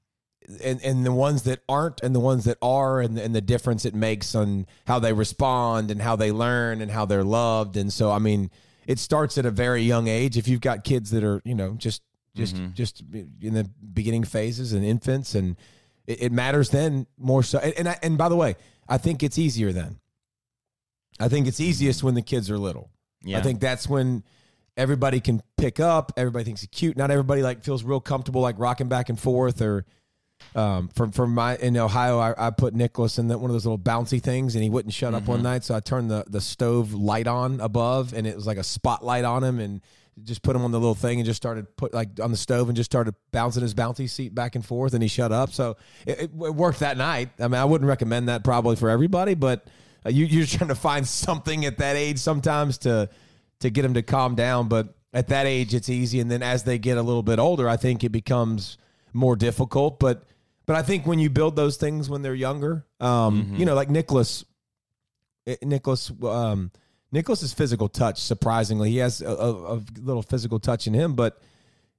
and, 0.64 0.82
and 0.84 1.06
the 1.06 1.12
ones 1.12 1.44
that 1.44 1.62
aren't 1.68 2.02
and 2.02 2.14
the 2.14 2.20
ones 2.20 2.46
that 2.46 2.58
are 2.62 3.02
and, 3.02 3.18
and 3.18 3.34
the 3.34 3.42
difference 3.42 3.86
it 3.86 3.96
makes 3.96 4.36
on 4.36 4.66
how 4.88 5.00
they 5.00 5.14
respond 5.14 5.92
and 5.92 6.02
how 6.02 6.16
they 6.16 6.32
learn 6.32 6.82
and 6.82 6.92
how 6.92 7.06
they're 7.06 7.24
loved. 7.24 7.78
And 7.78 7.94
so 7.94 8.12
i 8.12 8.20
mean 8.20 8.50
it 8.88 9.00
starts 9.00 9.38
at 9.38 9.46
a 9.46 9.52
very 9.52 9.84
young 9.84 10.08
age. 10.08 10.38
If 10.38 10.48
you've 10.48 10.62
got 10.62 10.84
kids 10.84 11.12
that 11.12 11.24
are 11.24 11.42
you 11.46 11.56
know 11.56 11.76
just 11.76 12.02
just 12.36 12.58
just 12.74 13.02
in 13.42 13.54
the 13.54 13.70
beginning 13.94 14.26
phases 14.26 14.74
and 14.74 14.84
infants 14.84 15.36
and 15.36 15.56
it, 16.08 16.24
it 16.24 16.32
matters 16.32 16.72
then 16.72 17.08
more 17.18 17.44
so. 17.44 17.60
And 17.60 17.74
and, 17.78 17.90
I, 17.90 18.00
and 18.02 18.18
by 18.18 18.30
the 18.30 18.36
way 18.36 18.56
i 18.90 18.98
think 18.98 19.22
it's 19.24 19.38
easier 19.38 19.72
then. 19.72 20.00
I 21.18 21.30
think 21.30 21.48
it's 21.48 21.62
easiest 21.62 22.04
when 22.04 22.16
the 22.16 22.22
kids 22.22 22.52
are 22.52 22.58
little 22.58 22.90
Yeah. 23.26 23.40
i 23.40 23.42
think 23.42 23.60
that's 23.60 23.90
when 23.90 24.24
everybody 24.78 25.20
can 25.20 25.42
pick 25.58 25.80
up 25.80 26.14
everybody 26.16 26.46
thinks 26.46 26.64
it's 26.64 26.78
cute 26.78 26.96
not 26.96 27.12
everybody 27.12 27.42
like 27.42 27.64
feels 27.64 27.84
real 27.84 28.00
comfortable 28.00 28.42
like 28.42 28.56
rocking 28.58 28.88
back 28.88 29.10
and 29.10 29.20
forth 29.20 29.62
or 29.62 29.86
um, 30.54 30.88
from 30.90 31.12
from 31.12 31.34
my 31.34 31.58
in 31.58 31.76
Ohio, 31.78 32.20
I, 32.20 32.48
I 32.48 32.50
put 32.52 32.74
Nicholas 32.74 33.18
in 33.18 33.28
that 33.30 33.40
one 33.40 33.50
of 33.50 33.54
those 33.54 33.66
little 33.66 33.80
bouncy 33.80 34.22
things, 34.22 34.56
and 34.56 34.64
he 34.64 34.70
wouldn't 34.70 34.94
shut 34.94 35.14
up 35.14 35.28
one 35.28 35.42
night. 35.42 35.64
So 35.64 35.76
I 35.76 35.80
turned 35.80 36.10
the 36.10 36.26
the 36.28 36.42
stove 36.42 36.94
light 36.94 37.28
on 37.28 37.60
above, 37.60 38.14
and 38.14 38.26
it 38.26 38.36
was 38.36 38.48
like 38.48 38.58
a 38.58 38.64
spotlight 38.64 39.26
on 39.26 39.44
him, 39.44 39.60
and 39.60 39.82
just 40.24 40.44
put 40.44 40.56
him 40.56 40.64
on 40.64 40.72
the 40.72 40.80
little 40.80 40.96
thing, 40.96 41.20
and 41.20 41.26
just 41.26 41.38
started 41.38 41.76
put 41.76 41.94
like 41.94 42.20
on 42.22 42.32
the 42.32 42.38
stove, 42.38 42.70
and 42.70 42.76
just 42.76 42.90
started 42.90 43.16
bouncing 43.32 43.64
his 43.64 43.74
bouncy 43.74 44.10
seat 44.10 44.34
back 44.34 44.56
and 44.56 44.66
forth, 44.66 44.94
and 44.94 45.02
he 45.02 45.10
shut 45.10 45.32
up. 45.32 45.52
So 45.52 45.78
it, 46.06 46.20
it 46.22 46.34
worked 46.34 46.80
that 46.80 46.98
night. 46.98 47.30
I 47.40 47.48
mean, 47.48 47.60
I 47.60 47.66
wouldn't 47.66 47.88
recommend 47.88 48.30
that 48.30 48.44
probably 48.44 48.76
for 48.76 48.90
everybody, 48.90 49.34
but 49.34 49.68
uh, 50.06 50.10
you, 50.10 50.26
you're 50.26 50.46
trying 50.46 50.68
to 50.70 50.76
find 50.76 51.08
something 51.08 51.66
at 51.66 51.78
that 51.80 51.96
age 51.96 52.20
sometimes 52.20 52.78
to 52.80 53.10
to 53.60 53.70
get 53.70 53.84
them 53.84 53.94
to 53.94 54.02
calm 54.02 54.36
down. 54.36 54.68
But 54.68 54.96
at 55.14 55.30
that 55.30 55.46
age, 55.46 55.74
it's 55.74 55.90
easy, 55.90 56.20
and 56.20 56.30
then 56.30 56.44
as 56.44 56.64
they 56.64 56.78
get 56.78 56.98
a 56.98 57.02
little 57.02 57.24
bit 57.24 57.40
older, 57.40 57.68
I 57.70 57.78
think 57.78 58.04
it 58.04 58.10
becomes 58.10 58.78
more 59.14 59.36
difficult. 59.36 60.00
But 60.00 60.24
but 60.66 60.76
I 60.76 60.82
think 60.82 61.06
when 61.06 61.20
you 61.20 61.30
build 61.30 61.56
those 61.56 61.78
things 61.78 62.10
when 62.10 62.22
they're 62.22 62.36
younger, 62.36 62.86
um, 63.00 63.56
you 63.58 63.66
know, 63.66 63.76
like 63.76 63.90
Nicholas, 63.90 64.44
eh, 65.48 65.56
Nicholas, 65.64 66.12
um, 66.24 66.72
Nicholas's 67.12 67.54
physical 67.54 67.88
touch. 67.88 68.20
Surprisingly, 68.20 68.90
he 68.92 68.98
has 68.98 69.22
a, 69.22 69.30
a, 69.30 69.76
a 69.78 69.84
little 70.00 70.24
physical 70.24 70.60
touch 70.60 70.88
in 70.88 70.94
him, 70.94 71.14
but 71.14 71.42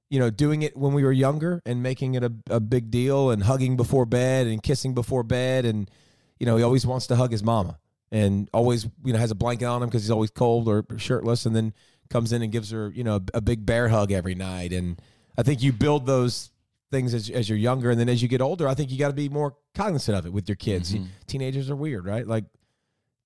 you 0.09 0.19
know, 0.19 0.29
doing 0.29 0.61
it 0.61 0.77
when 0.77 0.93
we 0.93 1.03
were 1.03 1.11
younger 1.11 1.61
and 1.65 1.83
making 1.83 2.15
it 2.15 2.23
a, 2.23 2.31
a 2.49 2.59
big 2.59 2.91
deal 2.91 3.31
and 3.31 3.43
hugging 3.43 3.75
before 3.75 4.05
bed 4.05 4.47
and 4.47 4.63
kissing 4.63 4.93
before 4.93 5.23
bed 5.23 5.65
and 5.65 5.91
you 6.39 6.45
know 6.45 6.55
he 6.55 6.63
always 6.63 6.85
wants 6.85 7.07
to 7.07 7.15
hug 7.15 7.31
his 7.31 7.43
mama 7.43 7.77
and 8.11 8.49
always 8.53 8.85
you 9.03 9.13
know 9.13 9.19
has 9.19 9.31
a 9.31 9.35
blanket 9.35 9.65
on 9.65 9.81
him 9.83 9.89
because 9.89 10.03
he's 10.03 10.11
always 10.11 10.29
cold 10.29 10.67
or 10.67 10.85
shirtless 10.97 11.45
and 11.45 11.55
then 11.55 11.73
comes 12.09 12.31
in 12.31 12.41
and 12.41 12.51
gives 12.51 12.71
her 12.71 12.89
you 12.95 13.03
know 13.03 13.15
a, 13.17 13.21
a 13.35 13.41
big 13.41 13.65
bear 13.65 13.89
hug 13.89 14.11
every 14.11 14.35
night. 14.35 14.71
And 14.73 15.01
I 15.37 15.43
think 15.43 15.61
you 15.61 15.73
build 15.73 16.05
those 16.05 16.51
things 16.89 17.13
as, 17.13 17.29
as 17.29 17.49
you're 17.49 17.57
younger 17.57 17.91
and 17.91 17.99
then 17.99 18.07
as 18.07 18.21
you 18.21 18.27
get 18.29 18.41
older 18.41 18.65
I 18.67 18.73
think 18.73 18.91
you 18.91 18.97
got 18.97 19.09
to 19.09 19.13
be 19.13 19.27
more 19.29 19.55
cognizant 19.75 20.17
of 20.17 20.25
it 20.25 20.31
with 20.31 20.47
your 20.47 20.55
kids. 20.55 20.93
Mm-hmm. 20.93 21.05
teenagers 21.27 21.69
are 21.69 21.75
weird 21.75 22.05
right? 22.05 22.25
Like 22.25 22.45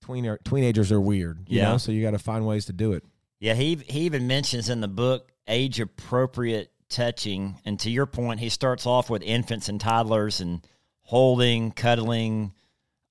tween 0.02 0.36
teenagers 0.44 0.91
are 0.91 1.00
weird 1.00 1.46
you 1.48 1.60
Yeah. 1.60 1.70
know? 1.72 1.78
So 1.78 1.91
you 1.91 2.02
got 2.02 2.12
to 2.12 2.20
find 2.20 2.46
ways 2.48 2.65
to 2.65 2.74
do 2.74 2.94
it. 2.94 3.04
Yeah, 3.39 3.54
he 3.56 3.76
he 3.88 4.02
even 4.02 4.28
mentions 4.28 4.70
in 4.70 4.82
the 4.82 4.88
book 4.88 5.32
age 5.48 5.80
appropriate 5.80 6.72
touching, 6.89 7.56
and 7.65 7.80
to 7.80 7.89
your 7.89 8.06
point, 8.06 8.39
he 8.39 8.50
starts 8.50 8.86
off 8.86 9.10
with 9.10 9.24
infants 9.24 9.67
and 9.70 9.80
toddlers 9.82 10.41
and 10.41 10.62
holding, 11.02 11.72
cuddling, 11.72 12.54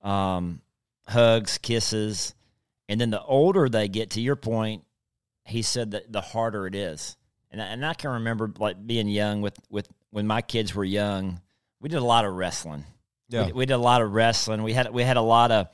um, 0.03 0.61
hugs, 1.07 1.57
kisses, 1.57 2.33
and 2.89 2.99
then 2.99 3.09
the 3.09 3.23
older 3.23 3.69
they 3.69 3.87
get, 3.87 4.11
to 4.11 4.21
your 4.21 4.35
point, 4.35 4.83
he 5.45 5.61
said 5.61 5.91
that 5.91 6.11
the 6.11 6.21
harder 6.21 6.67
it 6.67 6.75
is. 6.75 7.15
And 7.49 7.61
I, 7.61 7.65
and 7.65 7.85
I 7.85 7.93
can 7.93 8.11
remember 8.11 8.51
like 8.57 8.85
being 8.85 9.07
young 9.07 9.41
with 9.41 9.57
with 9.69 9.87
when 10.09 10.27
my 10.27 10.41
kids 10.41 10.73
were 10.73 10.85
young, 10.85 11.41
we 11.79 11.89
did 11.89 11.97
a 11.97 12.05
lot 12.05 12.25
of 12.25 12.33
wrestling. 12.33 12.85
Yeah. 13.29 13.47
we, 13.47 13.51
we 13.53 13.65
did 13.65 13.73
a 13.73 13.77
lot 13.77 14.01
of 14.01 14.11
wrestling. 14.11 14.63
We 14.63 14.73
had 14.73 14.91
we 14.93 15.03
had 15.03 15.17
a 15.17 15.21
lot 15.21 15.51
of 15.51 15.67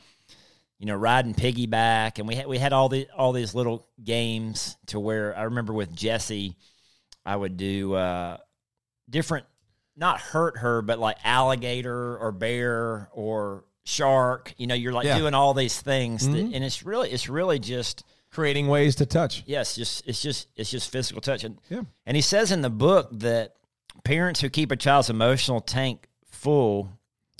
you 0.79 0.85
know, 0.85 0.95
riding 0.95 1.33
piggyback, 1.33 2.19
and 2.19 2.27
we 2.27 2.35
had 2.35 2.47
we 2.47 2.57
had 2.57 2.71
all 2.71 2.89
the 2.89 3.07
all 3.15 3.33
these 3.33 3.55
little 3.55 3.87
games 4.03 4.77
to 4.87 4.99
where 4.99 5.35
I 5.35 5.43
remember 5.43 5.73
with 5.73 5.95
Jesse, 5.95 6.55
I 7.25 7.35
would 7.35 7.57
do 7.57 7.95
uh, 7.95 8.37
different, 9.09 9.47
not 9.95 10.19
hurt 10.19 10.59
her, 10.59 10.83
but 10.83 10.99
like 10.99 11.17
alligator 11.23 12.17
or 12.17 12.31
bear 12.31 13.09
or 13.11 13.65
shark. 13.87 14.53
You 14.57 14.67
know, 14.67 14.75
you're 14.75 14.91
like 14.91 15.05
Yeah. 15.05 15.17
doing 15.17 15.33
all 15.33 15.53
these 15.53 15.79
things, 15.79 16.27
that, 16.27 16.33
Mhm. 16.35 16.53
and 16.53 16.63
it's 16.63 16.83
really 16.83 17.09
it's 17.09 17.29
really 17.29 17.57
just 17.57 18.03
creating 18.29 18.67
ways 18.67 18.95
to 18.97 19.05
touch 19.05 19.43
yes, 19.47 19.75
just 19.75 20.05
it's 20.05 20.21
just 20.21 20.47
it's 20.57 20.69
just 20.69 20.91
physical 20.91 21.21
touch. 21.21 21.43
And, 21.45 21.57
Yeah. 21.69 21.83
and 22.05 22.15
he 22.17 22.21
says 22.21 22.51
in 22.51 22.61
the 22.61 22.69
book 22.69 23.09
that 23.13 23.55
parents 24.03 24.41
who 24.41 24.49
keep 24.49 24.71
a 24.71 24.75
child's 24.75 25.09
emotional 25.09 25.61
tank 25.61 26.07
full 26.25 26.89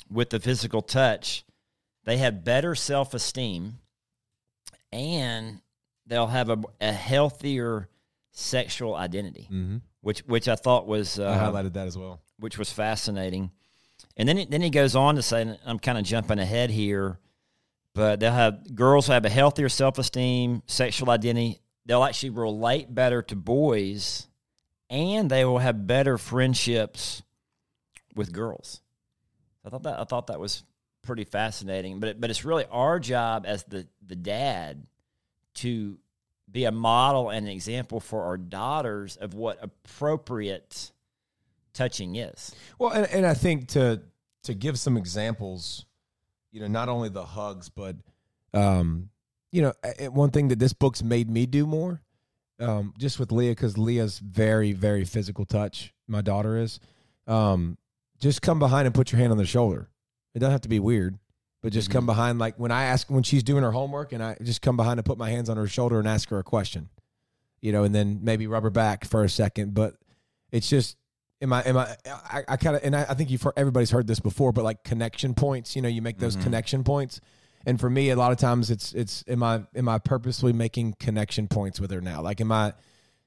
with 0.09 0.29
the 0.29 0.39
physical 0.39 0.81
touch, 0.81 1.43
they 2.05 2.17
have 2.17 2.43
better 2.45 2.73
self 2.75 3.13
esteem 3.13 3.79
and 4.93 5.59
they'll 6.05 6.27
have 6.27 6.49
a, 6.49 6.57
a 6.79 6.93
healthier 6.93 7.89
sexual 8.31 8.95
identity, 8.95 9.49
mm-hmm. 9.51 9.77
which 10.01 10.19
which 10.21 10.47
I 10.47 10.55
thought 10.55 10.87
was 10.87 11.19
I 11.19 11.25
uh, 11.25 11.51
highlighted 11.51 11.73
that 11.73 11.87
as 11.87 11.97
well 11.97 12.21
which 12.39 12.57
was 12.57 12.71
fascinating. 12.71 13.51
And 14.17 14.27
then 14.27 14.37
he, 14.37 14.45
then 14.45 14.61
he 14.61 14.69
goes 14.71 14.95
on 14.95 15.15
to 15.15 15.21
say, 15.21 15.43
and 15.43 15.59
I'm 15.65 15.79
kind 15.79 15.97
of 15.97 16.03
jumping 16.03 16.39
ahead 16.39 16.71
here, 16.71 17.19
but 17.93 18.19
they'll 18.19 18.31
have 18.31 18.75
girls 18.75 19.07
who 19.07 19.13
have 19.13 19.25
a 19.25 19.29
healthier 19.29 19.69
self 19.69 19.99
esteem, 19.99 20.63
sexual 20.65 21.11
identity. 21.11 21.61
They'll 21.85 22.03
actually 22.03 22.31
relate 22.31 22.93
better 22.93 23.21
to 23.21 23.35
boys, 23.35 24.27
and 24.89 25.29
they 25.29 25.45
will 25.45 25.59
have 25.59 25.87
better 25.87 26.17
friendships 26.17 27.21
with 28.15 28.33
girls. 28.33 28.81
I 29.63 29.69
thought 29.69 29.83
that 29.83 29.99
I 29.99 30.03
thought 30.03 30.27
that 30.27 30.39
was 30.39 30.63
pretty 31.03 31.23
fascinating. 31.23 31.99
But 31.99 32.09
it, 32.09 32.21
but 32.21 32.29
it's 32.29 32.43
really 32.43 32.65
our 32.71 32.99
job 32.99 33.45
as 33.47 33.63
the 33.63 33.87
the 34.05 34.15
dad 34.15 34.85
to 35.55 35.97
be 36.49 36.65
a 36.65 36.71
model 36.71 37.29
and 37.29 37.45
an 37.45 37.51
example 37.51 37.99
for 37.99 38.23
our 38.23 38.37
daughters 38.37 39.15
of 39.15 39.33
what 39.33 39.57
appropriate 39.61 40.91
touching 41.77 42.15
is. 42.15 42.53
Well, 42.79 42.91
and, 42.91 43.05
and 43.07 43.25
I 43.25 43.33
think 43.33 43.69
to 43.69 44.01
to 44.43 44.53
give 44.53 44.79
some 44.79 44.97
examples, 44.97 45.85
you 46.51 46.59
know, 46.61 46.67
not 46.67 46.89
only 46.89 47.09
the 47.09 47.25
hugs, 47.25 47.69
but 47.69 47.95
um, 48.53 49.09
you 49.51 49.61
know, 49.61 49.73
a- 49.83 50.05
a- 50.05 50.11
one 50.11 50.31
thing 50.31 50.47
that 50.49 50.59
this 50.59 50.73
book's 50.73 51.03
made 51.03 51.29
me 51.29 51.45
do 51.45 51.65
more, 51.65 52.01
um, 52.59 52.93
just 52.97 53.19
with 53.19 53.31
Leah, 53.31 53.51
because 53.51 53.77
Leah's 53.77 54.19
very, 54.19 54.71
very 54.73 55.05
physical 55.05 55.45
touch. 55.45 55.93
My 56.07 56.21
daughter 56.21 56.57
is. 56.57 56.79
Um, 57.27 57.77
just 58.19 58.41
come 58.41 58.57
behind 58.57 58.85
and 58.87 58.95
put 58.95 59.11
your 59.11 59.19
hand 59.19 59.31
on 59.31 59.37
their 59.37 59.45
shoulder. 59.45 59.89
It 60.33 60.39
doesn't 60.39 60.51
have 60.51 60.61
to 60.61 60.69
be 60.69 60.79
weird, 60.79 61.19
but 61.61 61.73
just 61.73 61.91
come 61.91 62.05
behind. 62.05 62.39
Like 62.39 62.57
when 62.57 62.71
I 62.71 62.85
ask 62.85 63.09
when 63.09 63.23
she's 63.23 63.43
doing 63.43 63.63
her 63.63 63.71
homework, 63.71 64.11
and 64.13 64.23
I 64.23 64.37
just 64.41 64.61
come 64.61 64.77
behind 64.77 64.97
and 64.99 65.05
put 65.05 65.17
my 65.17 65.29
hands 65.29 65.49
on 65.49 65.57
her 65.57 65.67
shoulder 65.67 65.99
and 65.99 66.07
ask 66.07 66.29
her 66.29 66.39
a 66.39 66.43
question, 66.43 66.89
you 67.61 67.71
know, 67.71 67.83
and 67.83 67.93
then 67.93 68.19
maybe 68.23 68.47
rub 68.47 68.63
her 68.63 68.69
back 68.71 69.05
for 69.05 69.23
a 69.23 69.29
second. 69.29 69.73
But 69.73 69.95
it's 70.51 70.69
just 70.69 70.95
am 71.41 71.53
I 71.53 71.61
am 71.63 71.77
I 71.77 71.95
I, 72.05 72.43
I 72.47 72.57
kind 72.57 72.75
of 72.75 72.83
and 72.83 72.95
I, 72.95 73.01
I 73.09 73.13
think 73.13 73.29
you've 73.29 73.41
heard, 73.41 73.53
everybody's 73.57 73.91
heard 73.91 74.07
this 74.07 74.19
before, 74.19 74.51
but 74.51 74.63
like 74.63 74.83
connection 74.83 75.33
points. 75.33 75.75
You 75.75 75.81
know, 75.81 75.89
you 75.89 76.01
make 76.01 76.17
those 76.17 76.35
mm-hmm. 76.35 76.43
connection 76.43 76.83
points. 76.83 77.21
And 77.65 77.79
for 77.79 77.89
me, 77.89 78.11
a 78.11 78.15
lot 78.15 78.31
of 78.31 78.37
times 78.37 78.71
it's 78.71 78.93
it's 78.93 79.23
am 79.27 79.43
I 79.43 79.63
am 79.75 79.89
I 79.89 79.99
purposely 79.99 80.53
making 80.53 80.95
connection 80.99 81.47
points 81.47 81.79
with 81.79 81.91
her 81.91 82.01
now? 82.01 82.21
Like 82.21 82.39
am 82.39 82.51
I 82.51 82.73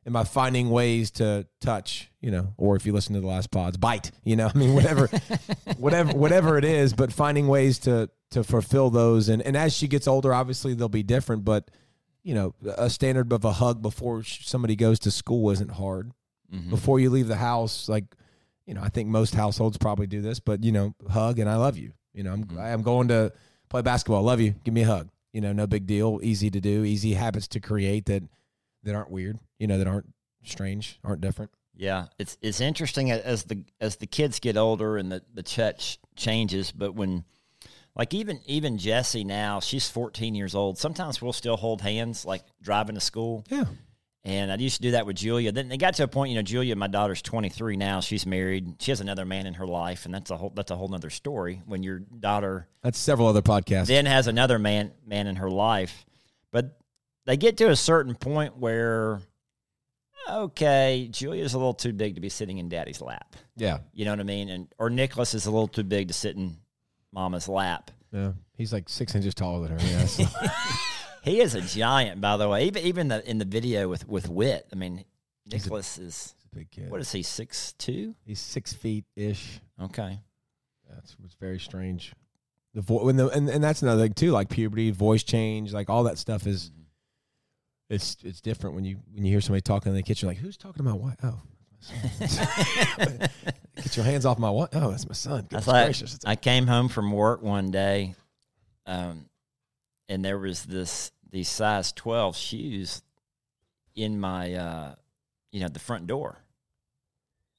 am 0.07 0.17
I 0.17 0.25
finding 0.25 0.71
ways 0.71 1.11
to 1.13 1.47
touch, 1.61 2.11
you 2.21 2.31
know, 2.31 2.55
or 2.57 2.77
if 2.77 2.87
you 2.87 2.93
listen 2.93 3.15
to 3.15 3.21
the 3.21 3.27
last 3.27 3.51
pods, 3.51 3.77
bite, 3.77 4.11
you 4.25 4.37
know, 4.37 4.51
I 4.55 4.57
mean 4.57 4.75
whatever 4.75 5.09
whatever 5.79 6.13
whatever 6.13 6.59
it 6.59 6.65
is, 6.65 6.93
but 6.93 7.13
finding 7.13 7.49
ways 7.49 7.79
to 7.81 8.09
to 8.31 8.45
fulfill 8.45 8.91
those 8.91 9.29
and 9.29 9.43
and 9.43 9.57
as 9.57 9.75
she 9.75 9.89
gets 9.89 10.09
older, 10.09 10.33
obviously 10.33 10.75
they'll 10.75 10.89
be 10.89 11.03
different, 11.03 11.45
but 11.45 11.71
you 12.23 12.35
know, 12.35 12.55
a 12.77 12.91
standard 12.91 13.33
of 13.33 13.45
a 13.45 13.53
hug 13.53 13.81
before 13.81 14.23
somebody 14.23 14.77
goes 14.77 14.99
to 15.01 15.11
school 15.11 15.51
isn't 15.51 15.73
hard. 15.73 16.13
Mm-hmm. 16.53 16.71
Before 16.71 16.99
you 16.99 17.11
leave 17.11 17.29
the 17.29 17.37
house, 17.37 17.89
like, 17.89 18.05
you 18.67 18.75
know, 18.75 18.83
I 18.83 18.89
think 18.89 19.09
most 19.09 19.35
households 19.35 19.79
probably 19.79 20.07
do 20.07 20.21
this, 20.21 20.41
but 20.41 20.65
you 20.65 20.73
know, 20.73 20.95
hug 21.09 21.39
and 21.39 21.49
I 21.49 21.57
love 21.57 21.79
you. 21.79 21.93
You 22.13 22.25
know, 22.25 22.33
I'm 22.33 22.45
mm-hmm. 22.45 22.59
I'm 22.59 22.83
going 22.83 23.09
to 23.09 23.33
play 23.69 23.83
basketball. 23.83 24.23
Love 24.23 24.41
you. 24.41 24.55
Give 24.65 24.75
me 24.75 24.83
a 24.83 24.87
hug. 24.87 25.09
You 25.33 25.41
know, 25.41 25.53
no 25.53 25.67
big 25.67 25.87
deal. 25.87 26.19
Easy 26.23 26.51
to 26.51 26.61
do. 26.61 26.85
Easy 26.85 27.15
habits 27.15 27.49
to 27.49 27.61
create 27.61 28.07
that 28.07 28.25
that 28.83 28.95
aren't 28.95 29.11
weird. 29.11 29.39
You 29.59 29.67
know, 29.67 29.79
that 29.79 29.87
aren't 29.87 30.13
strange, 30.43 30.99
aren't 31.05 31.21
different. 31.21 31.51
Yeah, 31.77 32.07
it's 32.19 32.37
it's 32.43 32.61
interesting 32.61 33.11
as 33.11 33.45
the 33.45 33.65
as 33.81 33.97
the 33.97 34.07
kids 34.07 34.39
get 34.39 34.57
older 34.57 34.97
and 34.97 35.11
the 35.11 35.23
the 35.33 35.43
church 35.43 35.99
changes. 36.15 36.73
But 36.73 36.95
when, 36.95 37.25
like 37.95 38.13
even 38.13 38.41
even 38.45 38.77
Jessie 38.77 39.25
now, 39.25 39.61
she's 39.61 39.89
14 39.89 40.35
years 40.35 40.55
old. 40.55 40.79
Sometimes 40.79 41.23
we'll 41.23 41.33
still 41.33 41.57
hold 41.57 41.81
hands, 41.81 42.25
like 42.25 42.43
driving 42.61 42.97
to 42.97 43.01
school. 43.01 43.45
Yeah. 43.49 43.65
And 44.23 44.53
I 44.53 44.57
used 44.57 44.77
to 44.77 44.83
do 44.83 44.91
that 44.91 45.07
with 45.07 45.17
Julia. 45.17 45.51
Then 45.51 45.69
they 45.71 45.79
got 45.79 45.95
to 45.95 46.03
a 46.05 46.09
point, 46.09 46.31
you 46.31 46.37
know, 46.37 46.43
Julia, 46.43 46.77
my 46.77 46.89
daughter's 46.89 47.23
23 47.23 47.77
now. 47.79 48.01
She's 48.01 48.27
married. 48.27 48.75
She 48.83 48.91
has 48.91 49.01
another 49.01 49.25
man 49.25 49.47
in 49.47 49.55
her 49.55 49.67
life, 49.67 50.05
and 50.05 50.13
that's 50.13 50.31
a 50.31 50.37
whole 50.37 50.51
that's 50.55 50.71
a 50.71 50.77
whole 50.77 50.89
nother 50.89 51.09
story. 51.09 51.63
When 51.65 51.83
your 51.83 52.01
daughter 52.01 52.69
That's 52.83 52.99
several 52.99 53.29
other 53.29 53.41
podcasts. 53.41 53.87
then 53.87 54.05
has 54.05 54.27
another 54.27 54.59
man 54.59 54.93
man 55.07 55.27
in 55.27 55.37
her 55.37 55.51
life. 55.51 56.05
But 56.53 56.79
they 57.25 57.39
get 57.39 57.57
to 57.59 57.71
a 57.71 57.77
certain 57.77 58.15
point 58.15 58.59
where 58.59 59.21
okay, 60.29 61.09
Julia's 61.11 61.55
a 61.55 61.59
little 61.59 61.75
too 61.75 61.93
big 61.95 62.15
to 62.17 62.21
be 62.21 62.29
sitting 62.29 62.59
in 62.59 62.69
daddy's 62.69 63.01
lap. 63.01 63.37
yeah. 63.57 63.79
You 63.95 64.05
know 64.05 64.13
what 64.13 64.21
I 64.21 64.25
mean? 64.25 64.49
And 64.51 64.69
or 64.79 64.91
Nicholas 64.91 65.33
is 65.35 65.47
a 65.47 65.51
little 65.51 65.67
too 65.69 65.83
big 65.83 66.09
to 66.09 66.15
sit 66.15 66.37
in 66.37 66.57
mama's 67.13 67.49
lap. 67.49 67.91
Yeah. 68.13 68.33
He's 68.57 68.73
like 68.73 68.89
six 68.91 69.15
inches 69.15 69.35
taller 69.35 69.67
than 69.67 69.79
her. 69.79 69.87
Yeah. 69.87 70.05
so- 70.07 70.25
He 71.23 71.41
is 71.41 71.55
a 71.55 71.61
giant, 71.61 72.21
by 72.21 72.37
the 72.37 72.49
way. 72.49 72.65
Even 72.67 72.83
even 72.85 73.09
the, 73.09 73.29
in 73.29 73.39
the 73.39 73.45
video 73.45 73.89
with 73.89 74.09
with 74.09 74.29
Wit, 74.29 74.67
I 74.73 74.77
mean, 74.77 75.05
Nicholas 75.47 75.99
is 75.99 76.35
He's 76.39 76.47
a 76.53 76.57
big 76.57 76.71
kid. 76.71 76.91
what 76.91 77.01
is 77.01 77.13
he 77.13 77.23
six 77.23 77.73
two? 77.75 78.15
He's 78.25 78.41
six 78.41 78.73
feet 78.73 79.05
ish. 79.17 79.61
Okay, 79.83 80.19
That's 80.89 81.17
it's 81.25 81.35
very 81.35 81.59
strange. 81.59 82.13
The 82.75 82.83
vo- 82.83 83.05
when 83.05 83.17
the 83.17 83.29
and, 83.29 83.49
and 83.49 83.63
that's 83.63 83.83
another 83.83 84.03
thing 84.03 84.15
too, 84.15 84.31
like 84.31 84.49
puberty, 84.49 84.91
voice 84.91 85.23
change, 85.23 85.73
like 85.73 85.91
all 85.91 86.05
that 86.05 86.19
stuff 86.19 86.47
is 86.47 86.71
it's 87.89 88.17
it's 88.23 88.41
different 88.41 88.77
when 88.77 88.85
you 88.85 88.99
when 89.13 89.25
you 89.25 89.33
hear 89.33 89.41
somebody 89.41 89.63
talking 89.63 89.91
in 89.91 89.97
the 89.97 90.03
kitchen, 90.03 90.29
like 90.29 90.39
who's 90.39 90.57
talking 90.57 90.87
about 90.87 91.01
what? 91.01 91.17
Oh, 91.23 91.41
that's 91.81 92.21
my 92.21 92.27
son. 92.27 93.19
get 93.77 93.97
your 93.97 94.05
hands 94.05 94.25
off 94.25 94.39
my 94.39 94.51
what? 94.51 94.71
Oh, 94.75 94.91
that's 94.91 95.09
my 95.09 95.15
son. 95.15 95.49
That's 95.51 95.65
Goodness 95.65 95.67
like 95.67 95.87
gracious. 95.87 96.15
It's- 96.15 96.31
I 96.31 96.37
came 96.37 96.67
home 96.67 96.89
from 96.89 97.11
work 97.11 97.43
one 97.43 97.71
day, 97.71 98.15
um, 98.87 99.27
and 100.11 100.23
there 100.25 100.39
was 100.39 100.65
this 100.67 101.13
these 101.31 101.49
size 101.49 101.93
twelve 101.93 102.37
shoes 102.37 103.01
in 103.95 104.21
my 104.21 104.53
uh, 104.55 104.95
you 105.53 105.61
know 105.61 105.69
the 105.69 105.79
front 105.79 106.07
door. 106.07 106.37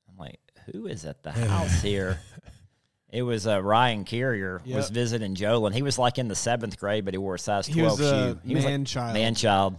I'm 0.10 0.18
like, 0.18 0.40
who 0.72 0.86
is 0.88 1.06
at 1.06 1.24
the 1.24 1.32
house 1.32 1.82
here? 1.82 2.20
It 3.10 3.24
was 3.24 3.48
uh, 3.48 3.62
Ryan 3.62 4.04
Carrier 4.06 4.62
was 4.66 4.90
visiting 4.90 5.36
Joel, 5.36 5.66
and 5.66 5.76
he 5.76 5.82
was 5.82 5.98
like 5.98 6.18
in 6.18 6.28
the 6.28 6.36
seventh 6.36 6.78
grade, 6.80 7.04
but 7.06 7.14
he 7.14 7.18
wore 7.18 7.36
a 7.36 7.40
size 7.40 7.66
He 7.68 7.74
twelve 7.74 8.00
was 8.00 8.12
a 8.12 8.34
shoe. 8.34 8.40
He 8.46 8.56
was 8.56 8.64
like 8.64 8.72
man 8.72 8.86
child. 8.86 9.14
man 9.14 9.36
child. 9.36 9.76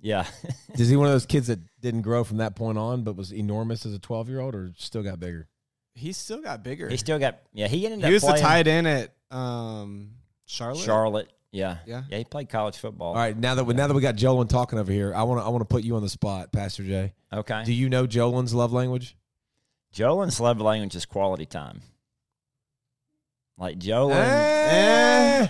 Yeah, 0.00 0.26
Is 0.74 0.88
he 0.88 0.96
one 0.96 1.06
of 1.06 1.12
those 1.12 1.26
kids 1.26 1.46
that 1.46 1.60
didn't 1.80 2.02
grow 2.02 2.24
from 2.24 2.38
that 2.38 2.56
point 2.56 2.76
on, 2.76 3.04
but 3.04 3.14
was 3.14 3.32
enormous 3.32 3.86
as 3.86 3.94
a 3.94 4.00
twelve 4.00 4.28
year 4.28 4.40
old, 4.40 4.54
or 4.56 4.72
still 4.76 5.02
got 5.04 5.20
bigger? 5.20 5.48
He 5.94 6.12
still 6.12 6.40
got 6.42 6.64
bigger. 6.64 6.88
he 6.88 6.96
still 6.96 7.18
got 7.20 7.38
yeah. 7.52 7.68
He 7.68 7.84
ended 7.84 8.00
He 8.00 8.06
up 8.06 8.12
was 8.12 8.22
the 8.22 8.28
playing 8.28 8.42
tight 8.42 8.66
end 8.66 8.88
at 8.88 9.10
um, 9.30 10.10
Charlotte. 10.46 10.82
Charlotte. 10.82 11.32
Yeah, 11.52 11.76
Yeah. 11.86 12.02
yeah. 12.08 12.18
He 12.18 12.24
played 12.24 12.48
college 12.48 12.76
football. 12.78 13.08
All 13.08 13.14
right, 13.14 13.36
now 13.36 13.54
that 13.54 13.64
we, 13.64 13.74
now 13.74 13.86
that 13.86 13.92
we 13.94 14.00
got 14.00 14.16
Jolyn 14.16 14.48
talking 14.48 14.78
over 14.78 14.90
here, 14.90 15.14
I 15.14 15.22
want 15.24 15.40
to 15.40 15.44
I 15.44 15.48
want 15.50 15.60
to 15.60 15.66
put 15.66 15.84
you 15.84 15.94
on 15.96 16.02
the 16.02 16.08
spot, 16.08 16.50
Pastor 16.50 16.82
Jay. 16.82 17.12
Okay. 17.32 17.62
Do 17.64 17.72
you 17.74 17.88
know 17.90 18.06
Jolyn's 18.06 18.54
love 18.54 18.72
language? 18.72 19.16
Jolin's 19.94 20.40
love 20.40 20.60
language 20.60 20.96
is 20.96 21.04
quality 21.04 21.44
time. 21.44 21.82
Like 23.58 23.78
Jolin, 23.78 24.14
Eh, 24.16 25.46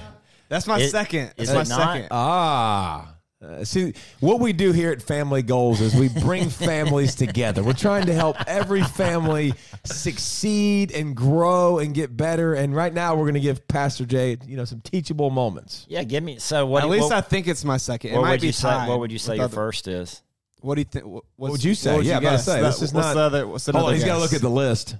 that's 0.48 0.66
my 0.66 0.80
It- 0.80 0.90
second. 0.90 1.32
is 1.36 1.48
That's 1.52 1.70
my 1.70 1.76
it 1.76 1.78
not? 1.78 1.92
second. 1.94 2.08
Ah. 2.10 3.11
Uh, 3.42 3.64
see, 3.64 3.92
what 4.20 4.38
we 4.38 4.52
do 4.52 4.70
here 4.70 4.92
at 4.92 5.02
Family 5.02 5.42
Goals 5.42 5.80
is 5.80 5.94
we 5.96 6.08
bring 6.20 6.48
families 6.50 7.16
together. 7.16 7.64
We're 7.64 7.72
trying 7.72 8.06
to 8.06 8.14
help 8.14 8.36
every 8.46 8.82
family 8.84 9.54
succeed 9.84 10.92
and 10.92 11.16
grow 11.16 11.78
and 11.80 11.92
get 11.92 12.16
better. 12.16 12.54
And 12.54 12.74
right 12.74 12.94
now, 12.94 13.14
we're 13.16 13.24
going 13.24 13.34
to 13.34 13.40
give 13.40 13.66
Pastor 13.66 14.04
Jay, 14.06 14.36
you 14.46 14.56
know, 14.56 14.64
some 14.64 14.80
teachable 14.80 15.30
moments. 15.30 15.86
yeah, 15.88 16.04
give 16.04 16.22
me. 16.22 16.38
So 16.38 16.66
what? 16.66 16.84
At 16.84 16.88
least 16.88 17.04
what, 17.04 17.12
I 17.14 17.20
think 17.20 17.48
it's 17.48 17.64
my 17.64 17.78
second. 17.78 18.12
It 18.12 18.14
what 18.14 18.22
might 18.22 18.30
would 18.32 18.40
be 18.42 18.46
you 18.48 18.52
say? 18.52 18.86
What 18.86 19.00
would 19.00 19.10
you 19.10 19.18
say 19.18 19.30
with 19.32 19.38
your 19.38 19.44
other- 19.46 19.54
first 19.54 19.88
is? 19.88 20.22
What 20.60 20.76
do 20.76 20.82
you 20.82 20.84
think? 20.84 21.04
What, 21.06 21.24
would 21.50 21.64
you 21.64 21.74
say? 21.74 21.96
would 21.96 22.06
Yeah, 22.06 22.18
I'm 22.18 22.22
about 22.22 22.32
to 22.32 22.38
say, 22.38 22.60
That- 22.60 22.66
this 22.68 22.82
is 22.82 22.94
not- 22.94 23.14
the 23.14 23.20
other? 23.20 23.48
What's 23.48 23.64
the 23.64 23.72
Hold 23.72 23.88
on, 23.88 23.94
he's 23.94 24.04
got 24.04 24.14
to 24.14 24.20
look 24.20 24.32
at 24.32 24.40
the 24.40 24.48
list. 24.50 24.94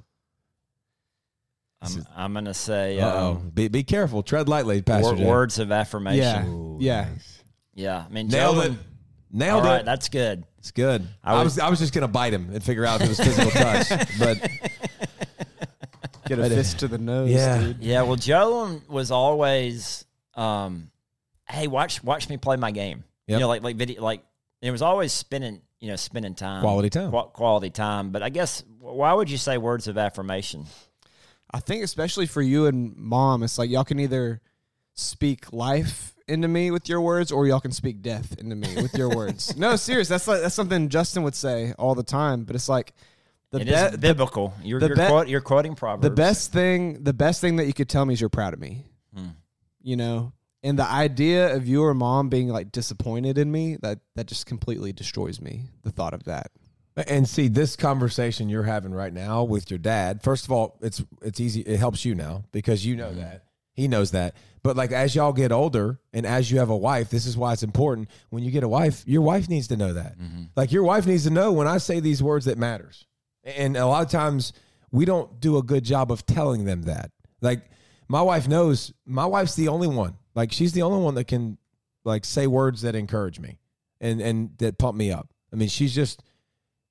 I'm, 1.81 2.07
I'm 2.16 2.35
gonna 2.35 2.55
say 2.55 3.00
Uh-oh. 3.00 3.31
um, 3.33 3.50
Be, 3.50 3.66
be 3.68 3.83
careful. 3.83 4.22
Tread 4.22 4.48
lightly, 4.48 4.83
Pastor 4.83 5.11
wor- 5.11 5.16
Jay. 5.16 5.26
words 5.26 5.59
of 5.59 5.72
affirmation. 5.72 6.78
Yeah, 6.81 7.05
yeah. 7.05 7.09
Yeah, 7.74 8.04
I 8.08 8.12
mean, 8.12 8.28
Nailed 8.28 8.56
Jolin, 8.56 8.72
it. 8.74 8.78
Nailed 9.30 9.62
All 9.62 9.68
right, 9.70 9.80
it. 9.80 9.85
that's 9.87 10.08
good. 10.08 10.44
It's 10.58 10.70
good. 10.70 11.06
I 11.24 11.32
I 11.32 11.38
would- 11.38 11.44
was 11.44 11.58
I 11.58 11.68
was 11.70 11.78
just 11.78 11.92
going 11.94 12.02
to 12.02 12.08
bite 12.08 12.32
him 12.35 12.50
and 12.52 12.62
figure 12.62 12.85
out 12.85 13.00
if 13.00 13.06
it 13.06 13.08
was 13.11 13.20
physical 13.20 13.50
touch. 13.50 13.88
But 14.18 14.50
Get 16.26 16.38
a 16.38 16.44
uh, 16.44 16.48
fist 16.48 16.78
to 16.80 16.88
the 16.88 16.98
nose, 16.98 17.30
yeah. 17.30 17.58
dude. 17.58 17.78
Yeah, 17.82 18.02
well, 18.02 18.16
Jolin 18.16 18.88
was 18.88 19.11
always, 19.11 20.04
um, 20.35 20.90
hey, 21.48 21.66
watch 21.66 22.02
watch 22.04 22.28
me 22.28 22.37
play 22.37 22.56
my 22.56 22.70
game. 22.70 23.02
Yep. 23.26 23.37
You 23.37 23.40
know, 23.40 23.48
like 23.48 23.62
like 23.62 23.76
video, 23.76 24.02
like 24.02 24.22
it 24.61 24.70
was 24.70 24.82
always 24.82 25.12
spending, 25.12 25.61
you 25.80 25.88
know, 25.88 25.96
spending 25.96 26.35
time, 26.35 26.61
Quality 26.62 26.90
time. 26.90 27.11
Qua- 27.11 27.26
quality 27.26 27.70
time. 27.70 28.11
But 28.11 28.22
I 28.22 28.28
guess 28.28 28.62
why 28.78 29.12
would 29.12 29.28
you 29.30 29.37
say 29.38 29.58
words 29.58 29.88
of 29.88 29.98
affirmation? 29.98 30.66
I 31.50 31.58
think 31.61 31.82
especially 31.82 32.26
for 32.26 32.40
you 32.40 32.66
and 32.66 32.96
mom, 32.96 33.42
it's 33.42 33.58
like 33.58 33.68
y'all 33.68 33.85
can 33.85 33.98
either 33.98 34.40
speak 34.94 35.52
life 35.52 36.14
into 36.32 36.48
me 36.48 36.70
with 36.70 36.88
your 36.88 37.00
words, 37.00 37.30
or 37.30 37.46
y'all 37.46 37.60
can 37.60 37.72
speak 37.72 38.02
death 38.02 38.36
into 38.38 38.56
me 38.56 38.74
with 38.76 38.94
your 38.94 39.08
words. 39.14 39.56
No, 39.62 39.76
serious. 39.76 40.08
That's 40.08 40.26
like 40.26 40.40
that's 40.40 40.54
something 40.54 40.88
Justin 40.88 41.22
would 41.22 41.34
say 41.34 41.72
all 41.78 41.94
the 41.94 42.02
time. 42.02 42.44
But 42.44 42.56
it's 42.56 42.68
like 42.68 42.92
the 43.50 43.60
It 43.60 43.64
be- 43.66 43.72
is 43.72 43.96
biblical. 43.98 44.54
You're 44.62 44.80
the 44.80 44.88
you're, 44.88 44.96
be- 44.96 45.06
quote, 45.06 45.28
you're 45.28 45.40
quoting 45.40 45.74
proverbs. 45.74 46.02
the 46.02 46.10
best 46.14 46.52
thing 46.52 47.04
the 47.04 47.12
best 47.12 47.40
thing 47.40 47.56
that 47.56 47.66
you 47.66 47.72
could 47.74 47.88
tell 47.88 48.04
me 48.04 48.14
is 48.14 48.20
you're 48.20 48.30
proud 48.30 48.54
of 48.54 48.60
me 48.60 48.86
Hmm. 49.14 49.26
you 49.82 49.96
know 49.96 50.32
and 50.62 50.78
the 50.78 50.86
idea 50.86 51.54
of 51.54 51.68
your 51.68 51.92
mom 51.92 52.28
being 52.30 52.48
like 52.48 52.72
disappointed 52.72 53.36
in 53.36 53.50
me 53.52 53.76
that 53.82 53.98
that 54.16 54.26
just 54.26 54.46
completely 54.46 54.92
destroys 54.92 55.40
me 55.40 55.64
the 55.82 55.90
thought 55.90 56.14
of 56.14 56.24
that 56.24 56.50
And 57.08 57.28
see 57.28 57.48
this 57.48 57.76
conversation 57.76 58.48
you're 58.48 58.62
having 58.62 58.92
right 58.94 59.12
now 59.12 59.44
with 59.44 59.70
your 59.70 59.78
dad. 59.78 60.22
First 60.22 60.44
of 60.46 60.52
all, 60.52 60.78
it's 60.82 61.02
it's 61.22 61.40
easy. 61.40 61.60
It 61.62 61.78
helps 61.78 62.04
you 62.04 62.14
now 62.14 62.44
because 62.52 62.84
you 62.86 62.96
know 62.96 63.08
Mm-hmm. 63.10 63.20
that 63.20 63.44
he 63.74 63.88
knows 63.88 64.10
that. 64.12 64.34
But 64.62 64.77
like 64.77 64.92
as 64.92 65.14
y'all 65.14 65.33
get 65.33 65.51
older 65.51 65.98
and 66.12 66.25
as 66.25 66.51
you 66.51 66.59
have 66.59 66.70
a 66.70 66.77
wife, 66.77 67.11
this 67.11 67.27
is 67.27 67.37
why 67.37 67.53
it's 67.53 67.64
important. 67.64 68.09
When 68.31 68.44
you 68.44 68.51
get 68.51 68.62
a 68.62 68.68
wife, 68.68 69.03
your 69.07 69.22
wife 69.22 69.48
needs 69.48 69.68
to 69.68 69.77
know 69.77 69.92
that. 69.92 70.18
Mm-hmm. 70.18 70.44
Like 70.55 70.70
your 70.70 70.85
wife 70.85 71.07
needs 71.07 71.25
to 71.25 71.31
know 71.31 71.53
when 71.53 71.66
I 71.66 71.79
say 71.79 71.98
these 72.01 72.22
words, 72.22 72.44
that 72.44 72.59
matters. 72.59 73.07
And 73.44 73.77
a 73.77 73.87
lot 73.87 74.05
of 74.05 74.11
times 74.11 74.53
we 74.92 75.05
don't 75.05 75.40
do 75.40 75.59
a 75.59 75.62
good 75.62 75.85
job 75.85 76.12
of 76.12 76.25
telling 76.27 76.64
them 76.64 76.83
that. 76.83 77.11
Like 77.40 77.62
my 78.09 78.22
wife 78.22 78.46
knows. 78.46 78.92
My 79.05 79.27
wife's 79.27 79.57
the 79.57 79.68
only 79.68 79.88
one. 79.88 80.16
Like 80.35 80.53
she's 80.53 80.72
the 80.72 80.83
only 80.83 81.03
one 81.03 81.16
that 81.16 81.27
can 81.27 81.59
like 82.05 82.25
say 82.25 82.46
words 82.46 82.83
that 82.83 82.94
encourage 82.94 83.40
me 83.40 83.59
and 84.01 84.20
and 84.20 84.51
that 84.59 84.79
pump 84.79 84.96
me 84.96 85.11
up. 85.11 85.29
I 85.53 85.57
mean, 85.57 85.68
she's 85.68 85.94
just 85.94 86.22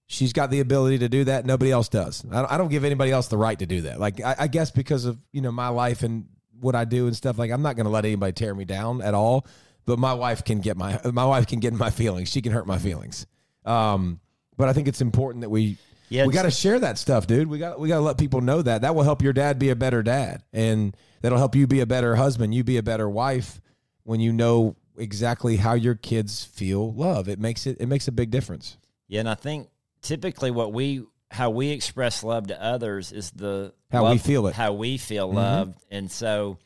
she's 0.07 0.33
got 0.33 0.51
the 0.51 0.59
ability 0.59 0.99
to 0.99 1.09
do 1.09 1.23
that. 1.23 1.45
Nobody 1.45 1.71
else 1.71 1.87
does. 1.87 2.25
I 2.29 2.41
don't, 2.41 2.51
I 2.51 2.57
don't 2.57 2.67
give 2.67 2.83
anybody 2.83 3.11
else 3.11 3.27
the 3.27 3.37
right 3.37 3.57
to 3.59 3.65
do 3.65 3.81
that. 3.81 3.99
Like 3.99 4.19
I, 4.21 4.35
I 4.39 4.47
guess 4.47 4.71
because 4.71 5.05
of 5.05 5.17
you 5.31 5.41
know 5.41 5.51
my 5.51 5.69
life 5.69 6.03
and 6.03 6.25
what 6.61 6.75
I 6.75 6.85
do 6.85 7.07
and 7.07 7.15
stuff. 7.15 7.37
Like 7.37 7.51
I'm 7.51 7.61
not 7.61 7.75
going 7.75 7.85
to 7.85 7.91
let 7.91 8.05
anybody 8.05 8.33
tear 8.33 8.53
me 8.55 8.65
down 8.65 9.01
at 9.01 9.13
all. 9.13 9.45
But 9.85 9.97
my 9.97 10.13
wife 10.13 10.43
can 10.43 10.59
get 10.59 10.77
my 10.77 10.99
my 11.11 11.25
wife 11.25 11.47
can 11.47 11.59
get 11.59 11.73
in 11.73 11.79
my 11.79 11.89
feelings. 11.89 12.29
She 12.29 12.41
can 12.41 12.51
hurt 12.51 12.67
my 12.67 12.77
feelings. 12.77 13.25
Um, 13.65 14.19
but 14.57 14.69
I 14.69 14.73
think 14.73 14.87
it's 14.87 15.01
important 15.01 15.41
that 15.41 15.49
we 15.49 15.77
Yeah, 16.09 16.25
we 16.25 16.33
got 16.33 16.43
to 16.43 16.51
share 16.51 16.79
that 16.79 16.97
stuff, 16.97 17.25
dude. 17.25 17.47
We 17.47 17.57
got 17.57 17.79
we 17.79 17.87
got 17.87 17.95
to 17.95 18.01
let 18.01 18.17
people 18.17 18.41
know 18.41 18.61
that. 18.61 18.81
That 18.81 18.93
will 18.93 19.03
help 19.03 19.23
your 19.23 19.33
dad 19.33 19.57
be 19.57 19.69
a 19.69 19.75
better 19.75 20.03
dad, 20.03 20.43
and 20.53 20.95
that'll 21.21 21.39
help 21.39 21.55
you 21.55 21.65
be 21.65 21.79
a 21.79 21.85
better 21.87 22.15
husband. 22.15 22.53
You 22.53 22.63
be 22.63 22.77
a 22.77 22.83
better 22.83 23.09
wife 23.09 23.59
when 24.03 24.19
you 24.19 24.31
know 24.31 24.75
exactly 24.97 25.57
how 25.57 25.73
your 25.73 25.95
kids 25.95 26.43
feel 26.43 26.93
love. 26.93 27.27
It 27.27 27.39
makes 27.39 27.65
it 27.65 27.77
it 27.79 27.87
makes 27.87 28.07
a 28.07 28.11
big 28.11 28.29
difference. 28.29 28.77
Yeah, 29.07 29.21
and 29.21 29.29
I 29.29 29.35
think 29.35 29.69
typically 30.01 30.51
what 30.51 30.73
we 30.73 31.05
how 31.31 31.49
we 31.49 31.69
express 31.69 32.23
love 32.23 32.47
to 32.47 32.61
others 32.61 33.13
is 33.13 33.31
the 33.31 33.73
How 33.89 34.11
we 34.11 34.17
feel 34.17 34.47
it. 34.47 34.53
How 34.53 34.73
we 34.73 34.97
feel 34.97 35.27
mm-hmm. 35.27 35.37
loved. 35.37 35.81
And 35.89 36.11
so 36.11 36.57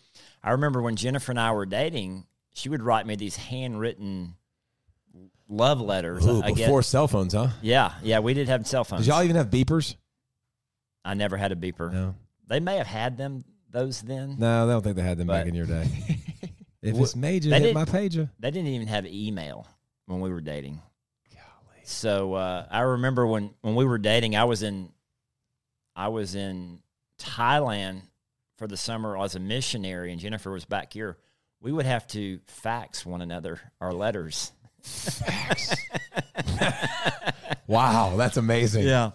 I 0.44 0.52
remember 0.52 0.82
when 0.82 0.96
Jennifer 0.96 1.32
and 1.32 1.40
I 1.40 1.52
were 1.52 1.68
dating, 1.68 2.26
she 2.52 2.70
would 2.70 2.82
write 2.82 3.06
me 3.06 3.16
these 3.16 3.36
handwritten 3.36 4.36
love 5.48 5.80
letters. 5.80 6.26
Ooh, 6.26 6.42
I 6.42 6.50
guess. 6.50 6.66
before 6.66 6.82
cell 6.82 7.08
phones, 7.08 7.34
huh? 7.34 7.50
Yeah, 7.62 7.94
yeah, 8.02 8.20
we 8.20 8.34
did 8.34 8.50
have 8.50 8.66
cell 8.66 8.84
phones. 8.84 9.06
Did 9.06 9.12
y'all 9.12 9.24
even 9.24 9.36
have 9.36 9.52
beepers? 9.52 9.96
I 11.04 11.14
never 11.14 11.38
had 11.38 11.52
a 11.52 11.56
beeper. 11.56 11.94
No. 11.94 12.16
They 12.48 12.60
may 12.60 12.78
have 12.78 12.88
had 12.88 13.18
them 13.18 13.46
those 13.70 14.02
then. 14.02 14.38
No, 14.40 14.64
I 14.64 14.72
don't 14.72 14.82
think 14.82 14.96
they 14.96 15.04
had 15.04 15.20
them 15.20 15.28
back 15.28 15.46
in 15.46 15.54
your 15.54 15.68
day. 15.68 15.88
if 16.82 16.98
it's 16.98 17.16
major, 17.16 17.54
hit 17.54 17.76
my 17.76 17.86
pager. 17.86 18.32
They 18.40 18.50
didn't 18.50 18.70
even 18.70 18.88
have 18.88 19.06
email 19.06 19.68
when 20.08 20.22
we 20.22 20.32
were 20.32 20.42
dating. 20.42 20.82
So 21.88 22.34
uh, 22.34 22.66
I 22.70 22.82
remember 22.82 23.26
when 23.26 23.52
when 23.62 23.76
we 23.76 23.86
were 23.86 23.98
dating, 23.98 24.36
I 24.36 24.46
was 24.46 24.64
in 24.64 24.90
I 25.96 26.10
was 26.10 26.36
in 26.36 26.80
Thailand 27.20 28.02
for 28.58 28.68
the 28.68 28.78
summer 28.78 29.18
as 29.18 29.36
a 29.36 29.40
missionary, 29.40 30.12
and 30.12 30.20
Jennifer 30.20 30.52
was 30.52 30.66
back 30.66 30.94
here. 30.94 31.18
We 31.62 31.72
would 31.72 31.86
have 31.86 32.08
to 32.10 32.40
fax 32.48 33.06
one 33.06 33.22
another 33.22 33.60
our 33.80 33.94
letters. 33.94 34.52
Wow, 37.68 38.16
that's 38.16 38.38
amazing. 38.38 38.86
Yeah. 38.86 39.12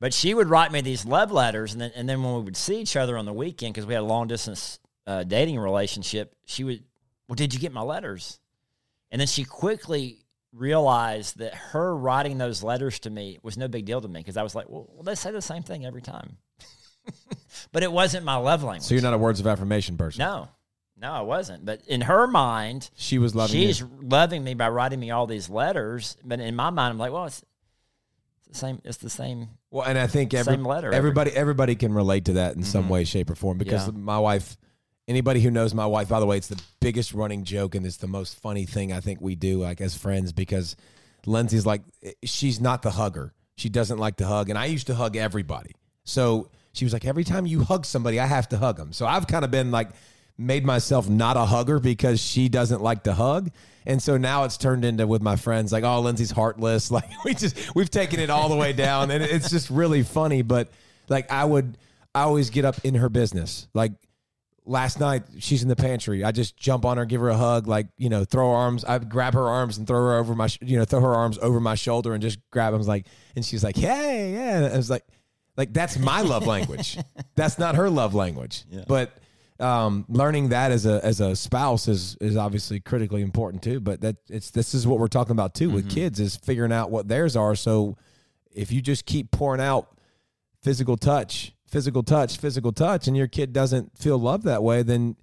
But 0.00 0.14
she 0.14 0.32
would 0.32 0.48
write 0.48 0.70
me 0.70 0.80
these 0.80 1.04
love 1.04 1.32
letters, 1.32 1.72
and 1.72 1.80
then 1.80 1.90
and 1.96 2.08
then 2.08 2.22
when 2.22 2.36
we 2.36 2.42
would 2.42 2.56
see 2.56 2.80
each 2.80 2.96
other 2.96 3.18
on 3.18 3.24
the 3.24 3.32
weekend, 3.32 3.74
because 3.74 3.86
we 3.86 3.94
had 3.94 4.02
a 4.02 4.06
long 4.06 4.28
distance 4.28 4.78
uh, 5.06 5.24
dating 5.24 5.58
relationship, 5.58 6.36
she 6.44 6.62
would, 6.62 6.84
well, 7.28 7.34
did 7.34 7.52
you 7.52 7.58
get 7.58 7.72
my 7.72 7.80
letters? 7.80 8.38
And 9.10 9.20
then 9.20 9.26
she 9.26 9.44
quickly 9.44 10.24
realized 10.52 11.38
that 11.38 11.54
her 11.54 11.96
writing 11.96 12.38
those 12.38 12.62
letters 12.62 12.98
to 13.00 13.10
me 13.10 13.38
was 13.42 13.56
no 13.56 13.68
big 13.68 13.84
deal 13.84 14.00
to 14.00 14.08
me 14.08 14.20
because 14.20 14.36
I 14.36 14.42
was 14.42 14.54
like, 14.54 14.66
well, 14.68 14.88
they 15.02 15.14
say 15.14 15.30
the 15.30 15.42
same 15.42 15.62
thing 15.62 15.84
every 15.84 16.02
time. 16.02 16.36
but 17.72 17.82
it 17.82 17.92
wasn't 17.92 18.24
my 18.24 18.36
love 18.36 18.62
language. 18.62 18.82
So 18.82 18.94
you're 18.94 19.02
not 19.02 19.14
a 19.14 19.18
words 19.18 19.40
of 19.40 19.46
affirmation 19.46 19.96
person. 19.96 20.20
no, 20.20 20.48
no, 21.00 21.12
I 21.12 21.20
wasn't. 21.20 21.64
But 21.64 21.82
in 21.86 22.00
her 22.02 22.26
mind, 22.26 22.90
She 22.96 23.18
was 23.18 23.34
loving 23.34 23.54
she's 23.54 23.80
you. 23.80 23.90
loving 24.02 24.42
me 24.42 24.54
by 24.54 24.68
writing 24.68 24.98
me 24.98 25.10
all 25.10 25.26
these 25.26 25.48
letters. 25.48 26.16
But 26.24 26.40
in 26.40 26.56
my 26.56 26.70
mind, 26.70 26.92
I'm 26.92 26.98
like, 26.98 27.12
well, 27.12 27.26
it's, 27.26 27.44
it's 28.38 28.48
the 28.48 28.54
same. 28.54 28.80
It's 28.84 28.96
the 28.96 29.10
same. 29.10 29.48
Well, 29.70 29.86
and 29.86 29.96
I 29.98 30.06
think 30.06 30.34
every, 30.34 30.54
Same 30.54 30.64
letter 30.64 30.88
every- 30.88 30.96
everybody 30.96 31.30
everybody 31.32 31.74
can 31.76 31.92
relate 31.92 32.24
to 32.24 32.32
that 32.34 32.56
in 32.56 32.62
some 32.64 32.84
mm-hmm. 32.84 32.92
way, 32.94 33.04
shape, 33.04 33.30
or 33.30 33.34
form. 33.36 33.58
Because 33.58 33.86
Yeah. 33.86 33.92
my 33.94 34.18
wife, 34.18 34.56
anybody 35.08 35.40
who 35.40 35.50
knows 35.50 35.74
my 35.74 35.86
wife, 35.86 36.08
by 36.10 36.20
the 36.20 36.26
way, 36.26 36.36
it's 36.36 36.48
the 36.48 36.60
biggest 36.80 37.14
running 37.14 37.42
joke 37.42 37.74
and 37.74 37.84
it's 37.84 37.96
the 37.96 38.06
most 38.06 38.38
funny 38.38 38.66
thing 38.66 38.92
I 38.92 39.00
think 39.00 39.20
we 39.20 39.34
do, 39.34 39.60
like 39.60 39.80
as 39.80 39.96
friends, 39.96 40.32
because 40.32 40.76
Lindsay's 41.26 41.66
like 41.66 41.82
eh, 42.04 42.12
she's 42.22 42.60
not 42.60 42.82
the 42.82 42.90
hugger. 42.90 43.32
She 43.56 43.68
doesn't 43.68 43.98
like 43.98 44.16
to 44.16 44.26
hug, 44.26 44.50
and 44.50 44.58
I 44.58 44.66
used 44.66 44.86
to 44.86 44.94
hug 44.94 45.16
everybody. 45.16 45.72
So 46.04 46.48
she 46.72 46.84
was 46.84 46.92
like, 46.92 47.04
every 47.04 47.24
time 47.24 47.44
you 47.44 47.64
hug 47.64 47.84
somebody, 47.84 48.20
I 48.20 48.26
have 48.26 48.48
to 48.50 48.58
hug 48.58 48.76
them. 48.76 48.92
So 48.92 49.04
I've 49.04 49.26
kind 49.26 49.44
of 49.44 49.50
been 49.50 49.72
like 49.72 49.88
made 50.36 50.64
myself 50.64 51.08
not 51.08 51.36
a 51.36 51.44
hugger 51.44 51.80
because 51.80 52.20
she 52.20 52.48
doesn't 52.48 52.80
like 52.80 53.02
to 53.02 53.12
hug. 53.12 53.50
And 53.84 54.00
so 54.00 54.16
now 54.16 54.44
it's 54.44 54.56
turned 54.56 54.84
into 54.84 55.06
with 55.08 55.22
my 55.22 55.34
friends 55.34 55.72
like, 55.72 55.82
oh, 55.82 56.00
Lindsay's 56.00 56.30
heartless. 56.30 56.90
Like 56.98 57.10
we 57.24 57.34
just 57.34 57.74
we've 57.74 57.90
taken 57.90 58.20
it 58.20 58.30
all 58.30 58.48
the 58.48 58.56
way 58.56 58.72
down, 58.72 59.10
and 59.10 59.24
it's 59.24 59.50
just 59.50 59.70
really 59.70 60.02
funny. 60.02 60.42
But 60.42 60.68
like 61.08 61.32
I 61.32 61.44
would, 61.44 61.76
I 62.14 62.22
always 62.22 62.50
get 62.50 62.64
up 62.64 62.76
in 62.84 62.94
her 62.94 63.08
business. 63.08 63.66
Like 63.74 63.92
last 64.68 65.00
night, 65.00 65.24
she's 65.38 65.62
in 65.62 65.68
the 65.68 65.76
pantry. 65.76 66.22
I 66.22 66.32
just 66.32 66.56
jump 66.56 66.84
on 66.84 66.98
her, 66.98 67.04
give 67.04 67.20
her 67.20 67.28
a 67.28 67.36
hug, 67.36 67.66
like 67.66 67.88
you 67.96 68.08
know, 68.08 68.24
throw 68.24 68.50
her 68.50 68.56
arms. 68.56 68.84
I 68.84 68.98
grab 68.98 69.34
her 69.34 69.48
arms 69.48 69.78
and 69.78 69.86
throw 69.86 69.98
her 69.98 70.18
over 70.18 70.34
my, 70.34 70.46
sh- 70.46 70.58
you 70.60 70.78
know, 70.78 70.84
throw 70.84 71.00
her 71.00 71.14
arms 71.14 71.38
over 71.38 71.58
my 71.60 71.74
shoulder 71.74 72.12
and 72.12 72.22
just 72.22 72.38
grab 72.50 72.72
them. 72.72 72.82
Like, 72.82 73.06
and 73.34 73.44
she's 73.44 73.64
like, 73.64 73.76
hey, 73.76 74.32
yeah. 74.32 74.56
And 74.58 74.66
I 74.66 74.76
was 74.76 74.90
like, 74.90 75.04
like 75.56 75.72
that's 75.72 75.98
my 75.98 76.20
love 76.22 76.46
language. 76.46 76.98
that's 77.34 77.58
not 77.58 77.74
her 77.74 77.90
love 77.90 78.14
language. 78.14 78.64
But 78.86 79.12
um, 79.60 80.04
learning 80.08 80.50
that 80.50 80.70
as 80.70 80.86
a 80.86 81.04
as 81.04 81.20
a 81.20 81.34
spouse 81.34 81.88
is 81.88 82.16
is 82.20 82.36
obviously 82.36 82.78
critically 82.78 83.22
important 83.22 83.62
too. 83.62 83.80
But 83.80 84.02
that 84.02 84.16
it's 84.28 84.50
this 84.50 84.74
is 84.74 84.86
what 84.86 84.98
we're 85.00 85.08
talking 85.08 85.32
about 85.32 85.54
too 85.54 85.70
with 85.70 85.90
kids 85.90 86.20
is 86.20 86.36
figuring 86.36 86.72
out 86.72 86.90
what 86.90 87.08
theirs 87.08 87.34
are. 87.34 87.56
So 87.56 87.96
if 88.52 88.70
you 88.70 88.80
just 88.80 89.04
keep 89.04 89.30
pouring 89.30 89.60
out 89.60 89.98
physical 90.62 90.96
touch, 90.96 91.52
physical 91.68 92.02
touch, 92.02 92.38
physical 92.38 92.72
touch, 92.72 93.06
and 93.06 93.16
your 93.16 93.28
kid 93.28 93.52
doesn't 93.52 93.96
feel 93.96 94.18
love 94.18 94.42
that 94.44 94.62
way, 94.62 94.82
then 94.82 95.16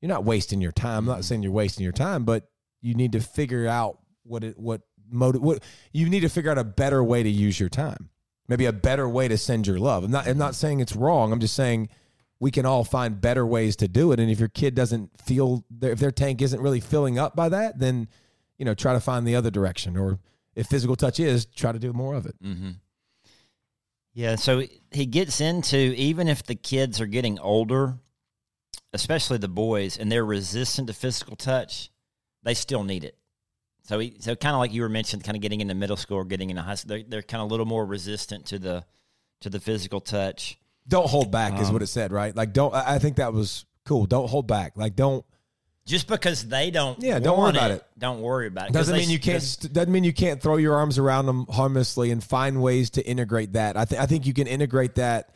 you're 0.00 0.08
not 0.08 0.24
wasting 0.24 0.60
your 0.60 0.72
time. 0.72 1.08
I'm 1.08 1.16
not 1.16 1.24
saying 1.24 1.42
you're 1.42 1.52
wasting 1.52 1.84
your 1.84 1.92
time, 1.92 2.24
but 2.24 2.48
you 2.80 2.94
need 2.94 3.12
to 3.12 3.20
figure 3.20 3.66
out 3.66 3.98
what 4.22 4.44
it 4.44 4.58
what 4.58 4.82
motive 5.08 5.40
what 5.40 5.62
you 5.92 6.08
need 6.08 6.20
to 6.20 6.28
figure 6.28 6.50
out 6.50 6.58
a 6.58 6.64
better 6.64 7.02
way 7.02 7.22
to 7.22 7.28
use 7.28 7.58
your 7.58 7.68
time. 7.68 8.10
Maybe 8.48 8.66
a 8.66 8.72
better 8.72 9.08
way 9.08 9.26
to 9.28 9.36
send 9.38 9.66
your 9.66 9.78
love. 9.78 10.04
I'm 10.04 10.10
not 10.10 10.26
I'm 10.26 10.38
not 10.38 10.54
saying 10.54 10.80
it's 10.80 10.94
wrong. 10.94 11.32
I'm 11.32 11.40
just 11.40 11.54
saying 11.54 11.88
we 12.38 12.50
can 12.50 12.66
all 12.66 12.84
find 12.84 13.20
better 13.20 13.46
ways 13.46 13.76
to 13.76 13.88
do 13.88 14.12
it. 14.12 14.20
And 14.20 14.30
if 14.30 14.38
your 14.38 14.48
kid 14.48 14.74
doesn't 14.74 15.10
feel 15.20 15.64
their, 15.70 15.92
if 15.92 15.98
their 15.98 16.10
tank 16.10 16.42
isn't 16.42 16.60
really 16.60 16.80
filling 16.80 17.18
up 17.18 17.34
by 17.34 17.48
that, 17.48 17.78
then 17.78 18.08
you 18.58 18.64
know 18.64 18.74
try 18.74 18.92
to 18.92 19.00
find 19.00 19.26
the 19.26 19.34
other 19.34 19.50
direction. 19.50 19.96
Or 19.96 20.18
if 20.54 20.66
physical 20.66 20.96
touch 20.96 21.18
is, 21.18 21.46
try 21.46 21.72
to 21.72 21.78
do 21.78 21.92
more 21.92 22.14
of 22.14 22.26
it. 22.26 22.34
Mm-hmm. 22.42 22.70
Yeah, 24.16 24.36
so 24.36 24.62
he 24.90 25.04
gets 25.04 25.42
into 25.42 25.76
even 25.76 26.26
if 26.26 26.42
the 26.42 26.54
kids 26.54 27.02
are 27.02 27.06
getting 27.06 27.38
older, 27.38 27.98
especially 28.94 29.36
the 29.36 29.46
boys, 29.46 29.98
and 29.98 30.10
they're 30.10 30.24
resistant 30.24 30.88
to 30.88 30.94
physical 30.94 31.36
touch, 31.36 31.90
they 32.42 32.54
still 32.54 32.82
need 32.82 33.04
it. 33.04 33.18
So 33.82 33.98
he, 33.98 34.16
so 34.20 34.34
kind 34.34 34.54
of 34.54 34.60
like 34.60 34.72
you 34.72 34.80
were 34.80 34.88
mentioned, 34.88 35.22
kind 35.22 35.36
of 35.36 35.42
getting 35.42 35.60
into 35.60 35.74
middle 35.74 35.98
school 35.98 36.16
or 36.16 36.24
getting 36.24 36.48
into 36.48 36.62
high 36.62 36.76
school, 36.76 36.88
they're, 36.96 37.04
they're 37.06 37.22
kind 37.22 37.42
of 37.42 37.50
a 37.50 37.50
little 37.50 37.66
more 37.66 37.84
resistant 37.84 38.46
to 38.46 38.58
the 38.58 38.86
to 39.42 39.50
the 39.50 39.60
physical 39.60 40.00
touch. 40.00 40.58
don't 40.88 41.08
hold 41.08 41.30
back 41.30 41.60
is 41.60 41.68
Um, 41.68 41.74
what 41.74 41.82
it 41.82 41.88
said 41.88 42.10
right 42.10 42.34
like 42.34 42.54
don't 42.54 42.74
I 42.74 42.98
think 42.98 43.16
that 43.16 43.34
was 43.34 43.66
cool 43.84 44.06
don't 44.06 44.30
hold 44.30 44.46
back 44.46 44.78
like 44.78 44.96
don't 44.96 45.26
Just 45.86 46.08
because 46.08 46.46
they 46.48 46.70
don't, 46.72 47.00
Yeah, 47.00 47.18
don't 47.20 47.38
worry 47.38 47.50
about 47.50 47.70
it. 47.70 47.82
Don't 47.96 48.20
worry 48.20 48.48
about 48.48 48.68
it 48.68 48.72
doesn't 48.72 48.92
they- 48.92 49.00
mean 49.02 49.08
you 49.10 49.18
can't 49.20 49.68
doesn't 49.72 49.92
mean 49.92 50.04
you 50.04 50.12
can't 50.12 50.42
throw 50.42 50.56
your 50.56 50.74
arms 50.74 50.98
around 50.98 51.26
them 51.26 51.46
harmlessly 51.48 52.10
and 52.10 52.22
find 52.22 52.60
ways 52.60 52.90
to 52.90 53.06
integrate 53.06 53.52
that 53.54 53.76
i 53.78 53.84
think 53.86 54.02
i 54.02 54.06
think 54.06 54.26
you 54.26 54.34
can 54.34 54.46
integrate 54.46 54.96
that 54.96 55.30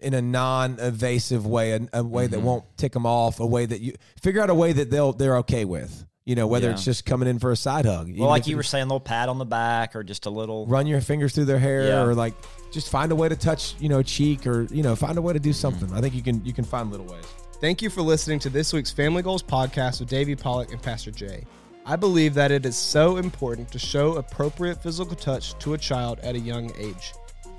in 0.00 0.14
a 0.14 0.22
non-evasive 0.22 1.46
way 1.46 1.72
a, 1.72 1.80
a 1.92 2.02
way 2.02 2.24
Mm-hmm. 2.24 2.32
that 2.32 2.40
won't 2.40 2.64
tick 2.78 2.92
them 2.92 3.04
off 3.06 3.40
a 3.40 3.46
way 3.46 3.66
that 3.66 3.80
you 3.80 3.94
figure 4.22 4.40
out 4.40 4.48
a 4.50 4.54
way 4.54 4.72
that 4.72 4.90
they'll 4.90 5.12
they're 5.12 5.38
okay 5.38 5.64
with 5.64 6.06
you 6.24 6.34
know 6.36 6.46
whether 6.46 6.68
Yeah. 6.68 6.74
it's 6.74 6.84
just 6.84 7.04
coming 7.04 7.28
in 7.28 7.38
for 7.38 7.50
a 7.50 7.56
side 7.56 7.84
hug 7.86 8.10
Well, 8.16 8.28
like 8.28 8.46
you 8.46 8.56
were 8.56 8.62
saying, 8.62 8.84
a 8.84 8.86
little 8.86 9.00
pat 9.00 9.28
on 9.28 9.38
the 9.38 9.44
back 9.44 9.96
or 9.96 10.02
just 10.04 10.26
a 10.26 10.30
little. 10.30 10.66
run 10.66 10.86
your 10.86 11.00
fingers 11.00 11.34
through 11.34 11.46
their 11.46 11.58
hair 11.58 11.88
Yeah. 11.88 12.02
or 12.02 12.14
like 12.14 12.34
just 12.72 12.88
find 12.88 13.10
a 13.10 13.16
way 13.16 13.28
to 13.28 13.36
touch 13.36 13.74
you 13.80 13.88
know 13.88 14.02
cheek 14.02 14.46
or 14.46 14.62
you 14.70 14.82
know 14.82 14.94
find 14.94 15.18
a 15.18 15.22
way 15.22 15.32
to 15.32 15.40
do 15.40 15.50
Mm-hmm. 15.50 15.54
something 15.56 15.92
i 15.92 16.00
think 16.00 16.14
you 16.14 16.22
can 16.22 16.44
you 16.44 16.52
can 16.52 16.64
find 16.64 16.90
little 16.90 17.06
ways 17.06 17.24
Thank 17.60 17.82
you 17.82 17.90
for 17.90 18.00
listening 18.00 18.38
to 18.38 18.48
this 18.48 18.72
week's 18.72 18.90
Family 18.90 19.20
Goals 19.20 19.42
podcast 19.42 20.00
with 20.00 20.08
Davey 20.08 20.34
Pollock 20.34 20.72
and 20.72 20.80
Pastor 20.80 21.10
Jay. 21.10 21.44
I 21.84 21.94
believe 21.94 22.32
that 22.32 22.50
it 22.50 22.64
is 22.64 22.74
so 22.74 23.18
important 23.18 23.70
to 23.72 23.78
show 23.78 24.14
appropriate 24.14 24.82
physical 24.82 25.14
touch 25.14 25.52
to 25.58 25.74
a 25.74 25.78
child 25.78 26.20
at 26.20 26.34
a 26.34 26.38
young 26.38 26.72
age. 26.78 27.12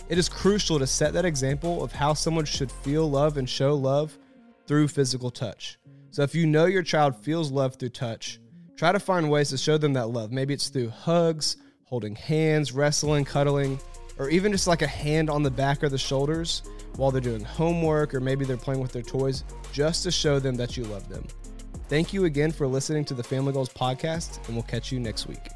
It 0.09 0.17
is 0.17 0.27
crucial 0.27 0.79
to 0.79 0.87
set 0.87 1.13
that 1.13 1.23
example 1.23 1.83
of 1.83 1.91
how 1.91 2.15
someone 2.15 2.45
should 2.45 2.71
feel 2.71 3.11
love 3.11 3.37
and 3.37 3.47
show 3.47 3.75
love 3.75 4.17
through 4.65 4.87
physical 4.87 5.29
touch. 5.29 5.77
So 6.09 6.23
if 6.23 6.33
you 6.33 6.47
know 6.47 6.65
your 6.65 6.81
child 6.81 7.15
feels 7.15 7.51
love 7.51 7.75
through 7.75 7.89
touch, 7.89 8.39
try 8.75 8.91
to 8.91 8.99
find 8.99 9.29
ways 9.29 9.49
to 9.51 9.57
show 9.59 9.77
them 9.77 9.93
that 9.93 10.09
love. 10.09 10.31
Maybe 10.31 10.55
it's 10.55 10.69
through 10.69 10.89
hugs, 10.89 11.57
holding 11.83 12.15
hands, 12.15 12.71
wrestling, 12.71 13.23
cuddling, 13.23 13.79
or 14.21 14.29
even 14.29 14.51
just 14.51 14.67
like 14.67 14.83
a 14.83 14.87
hand 14.87 15.31
on 15.31 15.41
the 15.41 15.49
back 15.49 15.83
or 15.83 15.89
the 15.89 15.97
shoulders 15.97 16.61
while 16.95 17.09
they're 17.09 17.19
doing 17.19 17.43
homework 17.43 18.13
or 18.13 18.19
maybe 18.19 18.45
they're 18.45 18.55
playing 18.55 18.79
with 18.79 18.91
their 18.91 19.01
toys 19.01 19.43
just 19.73 20.03
to 20.03 20.11
show 20.11 20.37
them 20.37 20.53
that 20.55 20.77
you 20.77 20.83
love 20.83 21.09
them. 21.09 21.25
Thank 21.89 22.13
you 22.13 22.25
again 22.25 22.51
for 22.51 22.67
listening 22.67 23.03
to 23.05 23.15
the 23.15 23.23
Family 23.23 23.51
Goals 23.51 23.69
podcast, 23.69 24.45
and 24.45 24.55
we'll 24.55 24.63
catch 24.63 24.91
you 24.91 24.99
next 24.99 25.27
week. 25.27 25.49